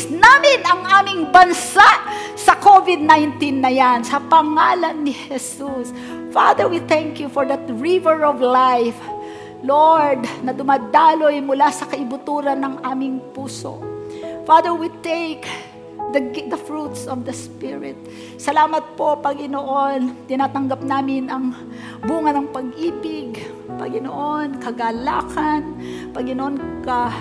[0.10, 1.86] namin ang aming bansa
[2.40, 5.92] sa COVID-19 na yan, sa pangalan ni Jesus.
[6.32, 8.98] Father, we thank you for that river of life.
[9.60, 13.84] Lord, na dumadaloy mula sa kaibuturan ng aming puso.
[14.48, 15.44] Father, we take
[16.16, 18.00] the, the fruits of the Spirit.
[18.40, 20.26] Salamat po, Panginoon.
[20.26, 21.54] Tinatanggap namin ang
[22.08, 23.44] bunga ng pag-ibig.
[23.78, 25.76] Panginoon, kagalakan.
[26.16, 27.14] Panginoon, ka,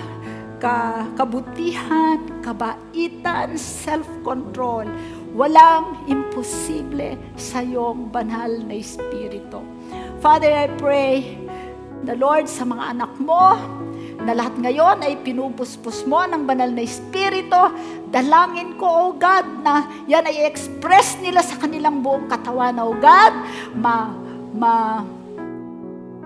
[0.59, 4.85] ka, kabutihan, kabaitan, self-control.
[5.33, 9.63] Walang imposible sa iyong banal na Espiritu.
[10.19, 11.39] Father, I pray,
[12.03, 13.55] the Lord, sa mga anak mo,
[14.19, 17.71] na lahat ngayon ay pinupuspos mo ng banal na Espiritu.
[18.11, 23.33] Dalangin ko, O God, na yan ay express nila sa kanilang buong katawan, O God.
[23.79, 24.11] Ma,
[24.51, 24.73] ma,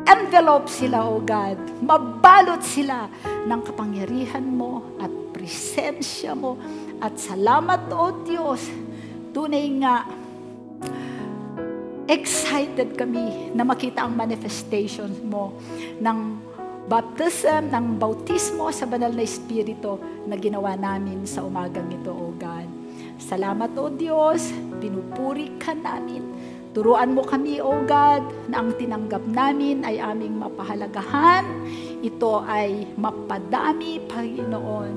[0.07, 1.83] envelope sila, O God.
[1.83, 3.07] Mabalot sila
[3.47, 6.59] ng kapangyarihan mo at presensya mo.
[7.03, 8.63] At salamat, O Diyos.
[9.33, 10.05] Tunay nga,
[12.07, 15.55] excited kami na makita ang manifestations mo
[16.03, 16.19] ng
[16.83, 19.95] baptism, ng bautismo sa banal na Espiritu
[20.27, 22.67] na ginawa namin sa umagang ito, O God.
[23.23, 24.51] Salamat, O Diyos.
[24.83, 26.32] Pinupuri ka namin.
[26.73, 31.45] Turuan mo kami, O God, na ang tinanggap namin ay aming mapahalagahan.
[32.01, 34.93] Ito ay mapadami, Panginoon.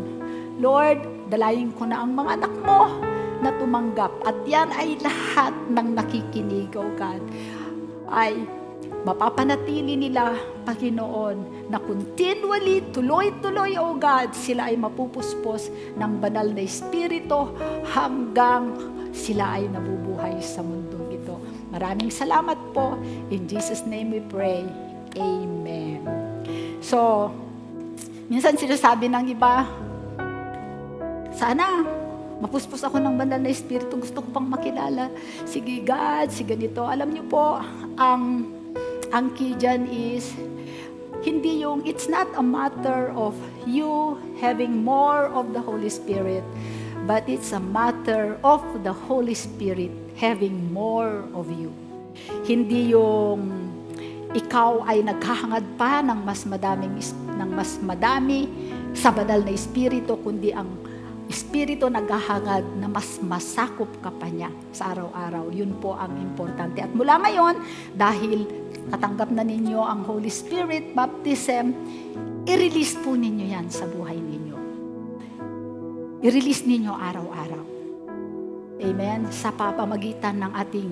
[0.56, 2.88] Lord, dalayin ko na ang mga anak mo
[3.44, 4.08] na tumanggap.
[4.24, 7.20] At yan ay lahat ng nakikinig, O God,
[8.08, 8.40] ay
[9.04, 10.32] mapapanatili nila,
[10.64, 15.68] Panginoon, na continually, tuloy-tuloy, O God, sila ay mapupuspos
[16.00, 17.52] ng banal na Espiritu
[17.92, 18.72] hanggang
[19.12, 20.85] sila ay nabubuhay sa mundong ito.
[21.76, 22.96] Maraming salamat po.
[23.28, 24.64] In Jesus' name we pray.
[25.20, 26.00] Amen.
[26.80, 27.28] So,
[28.32, 29.68] minsan sinasabi ng iba,
[31.36, 31.84] sana
[32.40, 35.12] mapuspos ako ng banal na Espiritu, gusto ko pang makilala.
[35.44, 36.80] Sige God, si ganito.
[36.80, 37.60] Alam niyo po,
[38.00, 38.48] ang
[39.12, 40.32] ang key dyan is,
[41.28, 43.36] hindi yung, it's not a matter of
[43.68, 46.44] you having more of the Holy Spirit,
[47.04, 51.70] but it's a matter of the Holy Spirit having more of you.
[52.48, 53.52] Hindi yung
[54.32, 56.96] ikaw ay naghahangad pa ng mas madaming
[57.36, 58.48] ng mas madami
[58.96, 60.68] sa banal na espiritu kundi ang
[61.28, 65.52] espiritu naghahangad na mas masakop ka pa niya sa araw-araw.
[65.52, 66.80] Yun po ang importante.
[66.80, 67.54] At mula ngayon,
[67.92, 68.46] dahil
[68.88, 71.74] katanggap na ninyo ang Holy Spirit baptism,
[72.46, 74.56] i-release po ninyo yan sa buhay ninyo.
[76.22, 77.75] I-release ninyo araw-araw.
[78.80, 79.28] Amen?
[79.32, 80.90] Sa papamagitan ng ating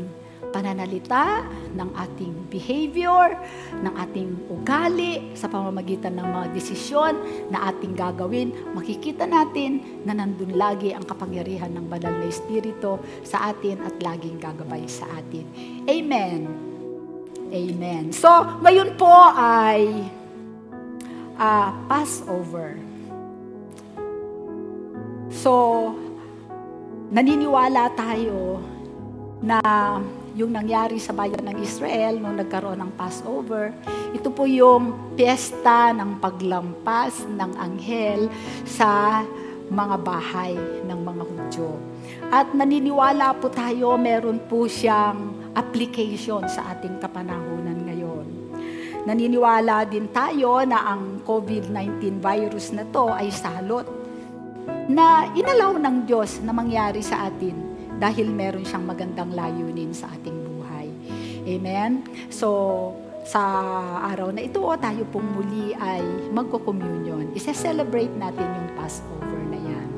[0.54, 1.42] pananalita,
[1.74, 3.34] ng ating behavior,
[3.82, 7.18] ng ating ugali, sa pamamagitan ng mga desisyon
[7.50, 13.50] na ating gagawin, makikita natin na nandun lagi ang kapangyarihan ng banal na Espiritu sa
[13.50, 15.42] atin at laging gagabay sa atin.
[15.90, 16.46] Amen.
[17.50, 18.14] Amen.
[18.14, 18.30] So,
[18.62, 20.06] ngayon po ay
[21.34, 22.78] uh, Passover.
[25.34, 25.52] So,
[27.14, 28.58] naniniwala tayo
[29.38, 29.62] na
[30.34, 33.70] yung nangyari sa bayan ng Israel nung nagkaroon ng Passover.
[34.10, 38.26] Ito po yung piyesta ng paglampas ng anghel
[38.66, 39.22] sa
[39.70, 41.70] mga bahay ng mga Hudyo.
[42.34, 48.26] At naniniwala po tayo, meron po siyang application sa ating kapanahunan ngayon.
[49.06, 54.03] Naniniwala din tayo na ang COVID-19 virus na to ay salot
[54.90, 57.56] na inalaw ng Diyos na mangyari sa atin
[57.96, 60.88] dahil meron siyang magandang layunin sa ating buhay.
[61.48, 62.04] Amen?
[62.28, 62.48] So,
[63.24, 63.40] sa
[64.12, 67.32] araw na ito, tayo pong muli ay magko-communion.
[67.32, 69.88] Isa-celebrate natin yung Passover na yan.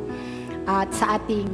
[0.62, 1.50] At sa ating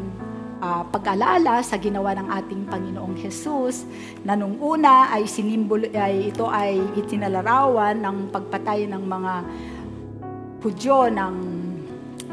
[0.60, 3.88] uh, pag-alala sa ginawa ng ating Panginoong Jesus,
[4.20, 9.34] na nung una ay sinimbolo, ay ito ay itinalarawan ng pagpatay ng mga
[10.62, 11.34] Hudyo ng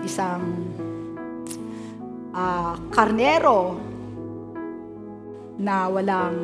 [0.05, 0.68] isang
[2.33, 3.79] uh, karnero
[5.59, 6.37] na walang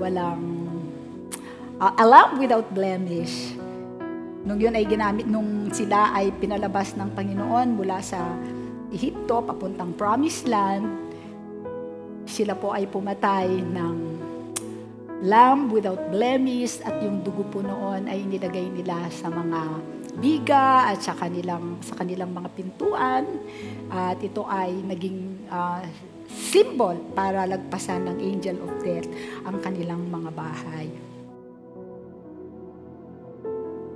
[0.00, 0.42] walang
[1.80, 3.56] uh, alam without blemish.
[4.40, 8.24] Nung yun ay ginamit, nung sila ay pinalabas ng Panginoon mula sa
[8.88, 10.88] Ehipto, papuntang Promised Land,
[12.24, 14.19] sila po ay pumatay ng
[15.20, 19.60] lamb without blemish at yung dugo po noon ay nilagay nila sa mga
[20.20, 23.24] biga at sa kanilang sa kanilang mga pintuan
[23.92, 25.84] at ito ay naging uh,
[26.30, 29.08] symbol para lagpasan ng angel of death
[29.44, 30.88] ang kanilang mga bahay.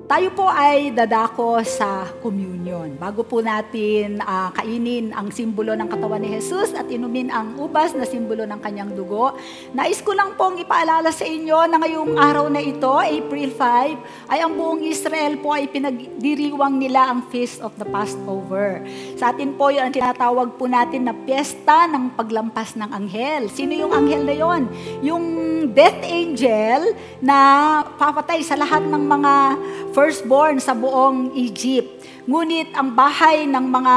[0.05, 2.93] Tayo po ay dadako sa communion.
[3.01, 7.97] Bago po natin uh, kainin ang simbolo ng katawan ni Jesus at inumin ang ubas
[7.97, 9.33] na simbolo ng kanyang dugo,
[9.73, 14.39] nais ko lang pong ipaalala sa inyo na ngayong araw na ito, April 5, ay
[14.45, 18.85] ang buong Israel po ay pinagdiriwang nila ang Feast of the Passover.
[19.17, 23.49] Sa atin po yun ang tinatawag po natin na piyesta ng paglampas ng anghel.
[23.49, 24.69] Sino yung anghel na yon?
[25.01, 25.25] Yung
[25.73, 26.93] death angel
[27.25, 27.37] na
[27.97, 29.33] papatay sa lahat ng mga
[29.95, 32.03] firstborn sa buong Egypt.
[32.27, 33.95] Ngunit ang bahay ng mga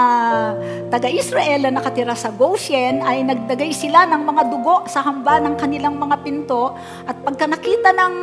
[0.94, 5.98] taga-Israel na nakatira sa Goshen ay nagdagay sila ng mga dugo sa hamba ng kanilang
[5.98, 6.78] mga pinto
[7.08, 8.16] at pagka nakita ng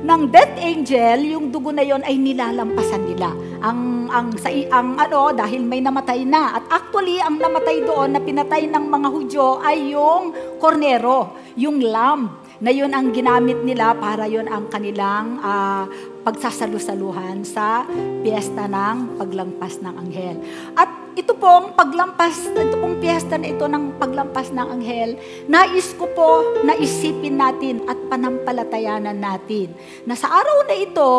[0.00, 3.36] ng death angel, yung dugo na yon ay nilalampasan nila.
[3.60, 8.20] Ang ang sa ang ano dahil may namatay na at actually ang namatay doon na
[8.22, 14.28] pinatay ng mga Hudyo ay yung kornero, yung lamb na yun ang ginamit nila para
[14.28, 15.88] yun ang kanilang uh,
[16.20, 17.88] pagsasalusaluhan sa
[18.20, 20.36] piyesta ng paglampas ng anghel.
[20.76, 25.16] At ito pong paglampas, ito pong piyesta na ito ng paglampas ng anghel,
[25.48, 29.72] nais ko po na isipin natin at panampalatayanan natin
[30.04, 31.12] na sa araw na ito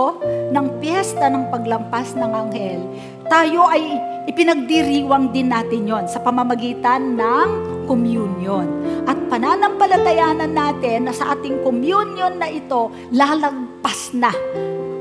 [0.54, 2.82] ng piyesta ng paglampas ng anghel,
[3.28, 3.84] tayo ay
[4.30, 8.72] ipinagdiriwang din natin yon sa pamamagitan ng communion.
[9.04, 14.32] At pananampalatayanan natin na sa ating communion na ito, lalagpas na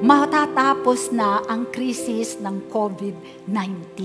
[0.01, 4.01] matatapos na ang krisis ng COVID-19.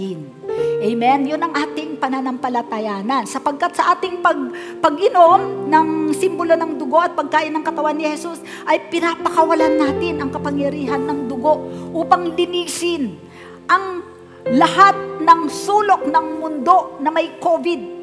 [0.84, 1.20] Amen?
[1.24, 3.24] Yun ang ating pananampalatayanan.
[3.24, 4.36] Sapagkat sa ating pag,
[4.84, 10.30] pag-inom ng simbolo ng dugo at pagkain ng katawan ni Jesus, ay pinapakawalan natin ang
[10.36, 11.64] kapangyarihan ng dugo
[11.96, 13.16] upang linisin
[13.72, 14.04] ang
[14.52, 17.95] lahat ng sulok ng mundo na may COVID.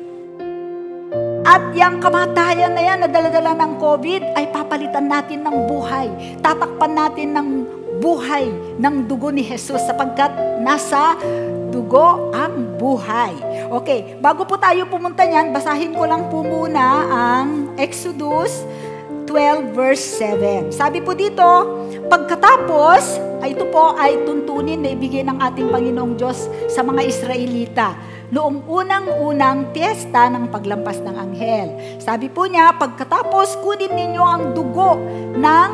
[1.53, 6.09] At yung kamatayan na yan na daladala ng COVID ay papalitan natin ng buhay.
[6.41, 7.49] Tatakpan natin ng
[8.01, 8.49] buhay
[8.81, 10.33] ng dugo ni Jesus sapagkat
[10.65, 11.13] nasa
[11.69, 13.37] dugo ang buhay.
[13.69, 18.65] Okay, bago po tayo pumunta niyan, basahin ko lang po muna ang Exodus
[19.29, 20.73] 12 verse 7.
[20.73, 21.45] Sabi po dito,
[22.09, 27.93] pagkatapos, ito po ay tuntunin na ibigay ng ating Panginoong Diyos sa mga Israelita
[28.33, 31.69] noong unang-unang piyesta ng paglampas ng anghel.
[32.01, 34.97] Sabi po niya, pagkatapos kunin ninyo ang dugo
[35.37, 35.71] ng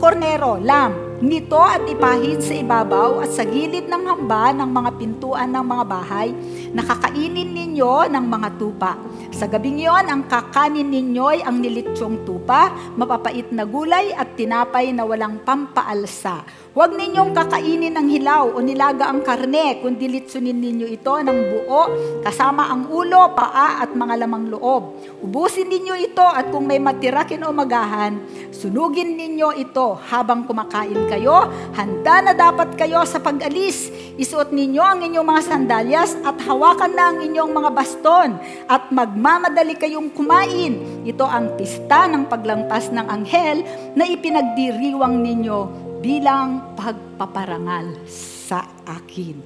[0.00, 5.54] kornero, lamb, nito at ipahid sa ibabaw at sa gilid ng hamba ng mga pintuan
[5.54, 6.28] ng mga bahay,
[6.74, 8.98] nakakainin ninyo ng mga tupa.
[9.32, 12.68] Sa gabing iyon, ang kakanin ninyo ay ang nilitsyong tupa,
[13.00, 19.04] mapapait na gulay at tinapay na walang pampaalsa Huwag ninyong kakainin ng hilaw o nilaga
[19.12, 21.84] ang karne, kundi litsunin ninyo ito ng buo,
[22.24, 24.96] kasama ang ulo, paa at mga lamang loob.
[25.20, 28.24] Ubusin ninyo ito at kung may matira kinumagahan,
[28.56, 31.44] sunugin ninyo ito habang kumakain kayo.
[31.76, 33.92] Handa na dapat kayo sa pag-alis.
[34.16, 38.88] Isuot ninyo ang inyong mga sandalyas at hawakan na ang inyong mga baston at
[39.22, 41.06] magmamadali kayong kumain.
[41.06, 43.62] Ito ang pista ng paglampas ng anghel
[43.94, 45.58] na ipinagdiriwang ninyo
[46.02, 49.38] bilang pagpaparangal sa akin.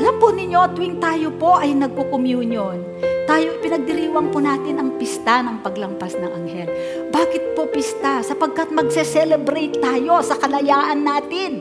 [0.00, 2.80] Alam po ninyo, tuwing tayo po ay nagpo-communion,
[3.28, 6.68] tayo pinagdiriwang po natin ang pista ng paglampas ng anghel.
[7.12, 8.24] Bakit po pista?
[8.24, 11.52] Sapagkat magse-celebrate tayo sa kalayaan natin.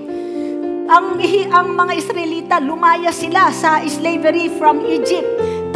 [0.88, 1.20] Ang,
[1.52, 5.28] ang mga Israelita, lumaya sila sa slavery from Egypt.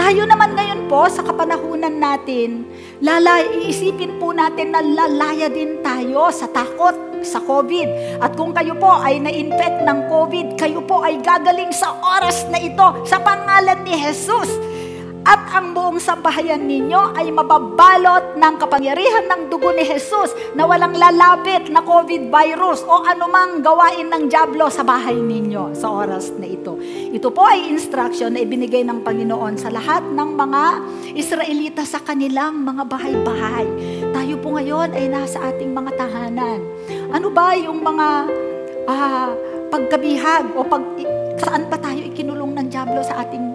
[0.01, 2.65] Tayo naman ngayon po, sa kapanahunan natin,
[3.05, 8.17] lalay, iisipin po natin na lalaya din tayo sa takot sa COVID.
[8.17, 12.57] At kung kayo po ay na-infect ng COVID, kayo po ay gagaling sa oras na
[12.57, 14.49] ito sa pangalan ni Jesus.
[15.21, 20.97] At ang buong sambahayan ninyo ay mababalot ng kapangyarihan ng dugo ni Jesus na walang
[20.97, 26.49] lalapit na COVID virus o anumang gawain ng Diablo sa bahay ninyo sa oras na
[26.49, 26.73] ito.
[27.13, 30.63] Ito po ay instruction na ibinigay ng Panginoon sa lahat ng mga
[31.13, 33.69] Israelita sa kanilang mga bahay-bahay.
[34.09, 36.65] Tayo po ngayon ay nasa ating mga tahanan.
[37.13, 38.07] Ano ba yung mga
[38.89, 39.29] uh,
[39.69, 40.81] pagkabihag o pag,
[41.37, 43.45] saan pa tayo ikinulong ng Diablo sa ating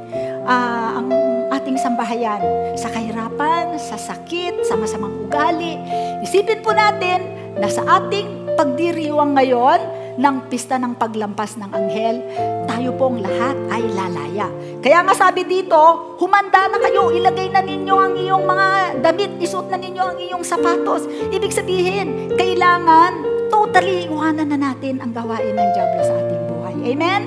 [0.47, 1.36] uh, ang
[1.67, 2.39] ating sambahayan?
[2.79, 5.75] Sa kahirapan, sa sakit, sa masamang ugali.
[6.23, 7.27] Isipin po natin
[7.59, 12.25] na sa ating pagdiriwang ngayon, ng pista ng paglampas ng anghel,
[12.65, 14.49] tayo pong lahat ay lalaya.
[14.81, 15.77] Kaya nga sabi dito,
[16.17, 18.69] humanda na kayo, ilagay na ninyo ang iyong mga
[19.05, 21.05] damit, isuot na ninyo ang iyong sapatos.
[21.29, 23.21] Ibig sabihin, kailangan
[23.53, 26.77] totally iwanan na natin ang gawain ng Diablo sa ating buhay.
[26.97, 27.23] Amen?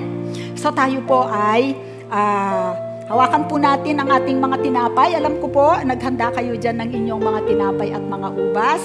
[0.58, 1.78] So tayo po ay
[2.10, 5.18] uh, hawakan po natin ang ating mga tinapay.
[5.18, 8.82] Alam ko po, naghanda kayo dyan ng inyong mga tinapay at mga ubas.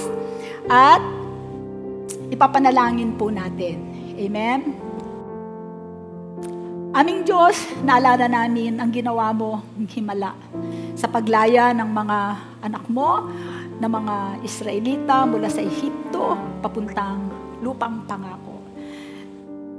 [0.66, 0.98] At
[2.34, 3.78] ipapanalangin po natin.
[4.18, 4.74] Amen?
[6.90, 7.54] Aming Diyos,
[7.86, 10.34] naalala namin ang ginawa mo ng himala
[10.98, 12.18] sa paglaya ng mga
[12.66, 13.30] anak mo,
[13.78, 18.58] ng mga Israelita mula sa Ehipto papuntang lupang pangako.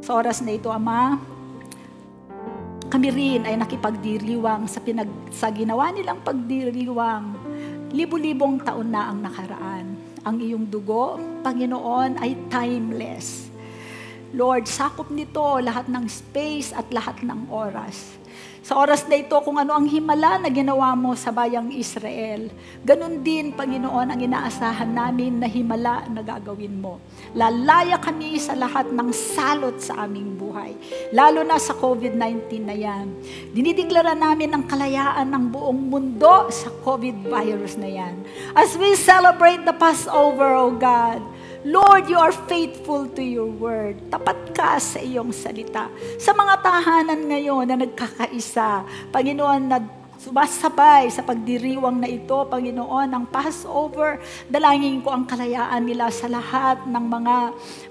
[0.05, 1.17] Sa oras na ito, Ama,
[2.87, 7.35] kami rin ay nakipagdiriwang sa, pinag, sa ginawa nilang pagdiriwang.
[7.91, 9.99] Libo-libong taon na ang nakaraan.
[10.23, 13.51] Ang iyong dugo, Panginoon, ay timeless.
[14.31, 18.19] Lord, sakop nito lahat ng space at lahat ng oras.
[18.67, 22.51] Sa oras na ito, kung ano ang himala na ginawa mo sa bayang Israel,
[22.83, 26.99] ganun din, Panginoon, ang inaasahan namin na himala na gagawin mo.
[27.31, 30.75] Lalaya kami sa lahat ng salot sa aming buhay.
[31.15, 33.07] Lalo na sa COVID-19 na yan.
[33.55, 38.19] Dinideklara namin ang kalayaan ng buong mundo sa COVID virus na yan.
[38.51, 41.23] As we celebrate the Passover, O God,
[41.67, 43.99] Lord, you are faithful to your word.
[44.07, 45.91] Tapat ka sa iyong salita.
[46.15, 49.83] Sa mga tahanan ngayon na nagkakaisa, Panginoon, na
[50.15, 54.23] sumasabay sa pagdiriwang na ito, Panginoon, ang Passover.
[54.47, 57.35] Dalangin ko ang kalayaan nila sa lahat ng mga,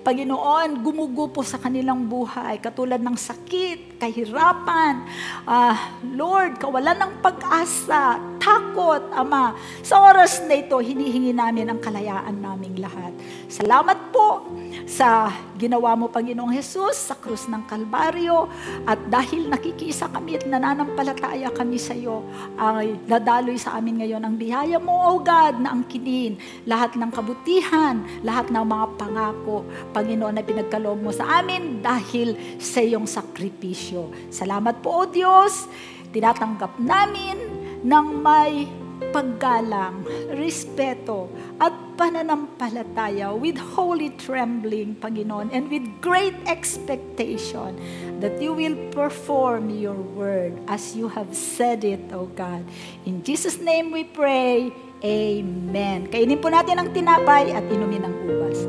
[0.01, 5.05] Panginoon, gumugupo sa kanilang buhay, katulad ng sakit, kahirapan,
[5.49, 5.77] uh,
[6.13, 9.57] Lord, kawalan ng pag-asa, takot, Ama.
[9.81, 13.11] Sa oras na ito, hinihingi namin ang kalayaan naming lahat.
[13.49, 14.45] Salamat po
[14.87, 18.47] sa ginawa mo, Panginoong Jesus, sa krus ng Kalbaryo.
[18.85, 22.23] At dahil nakikisa kami at nananampalataya kami sa iyo,
[22.61, 26.37] ay dadaloy sa amin ngayon ang biyaya mo, O God, na ang kinin
[26.69, 29.65] lahat ng kabutihan, lahat ng mga pangako,
[29.97, 33.86] Panginoon, na pinagkaloob mo sa amin dahil sa iyong sakripisyo.
[34.33, 35.71] Salamat po, O Diyos.
[36.11, 37.37] Tinatanggap namin
[37.85, 38.67] ng may
[39.13, 41.29] paggalang, respeto,
[41.61, 47.77] at pananampalataya with holy trembling, Panginoon, and with great expectation
[48.21, 52.65] that you will perform your word as you have said it, O God.
[53.05, 54.73] In Jesus' name we pray,
[55.05, 56.09] Amen.
[56.09, 58.65] Kainin po natin ang tinapay at inumin ang ubas.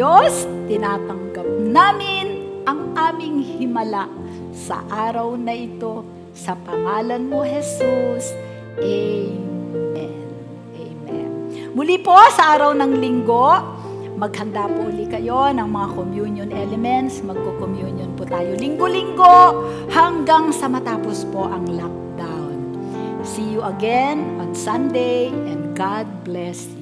[0.00, 4.08] Diyos, tinatanggap namin ang aming himala
[4.48, 6.08] sa araw na ito.
[6.32, 8.32] Sa pangalan mo, Jesus.
[8.80, 10.24] Amen.
[10.72, 11.28] Amen.
[11.76, 13.60] Muli po sa araw ng linggo,
[14.16, 17.20] maghanda po uli kayo ng mga communion elements.
[17.20, 22.56] Magko-communion po tayo linggo-linggo hanggang sa matapos po ang lockdown.
[23.20, 26.79] See you again on Sunday and God bless you.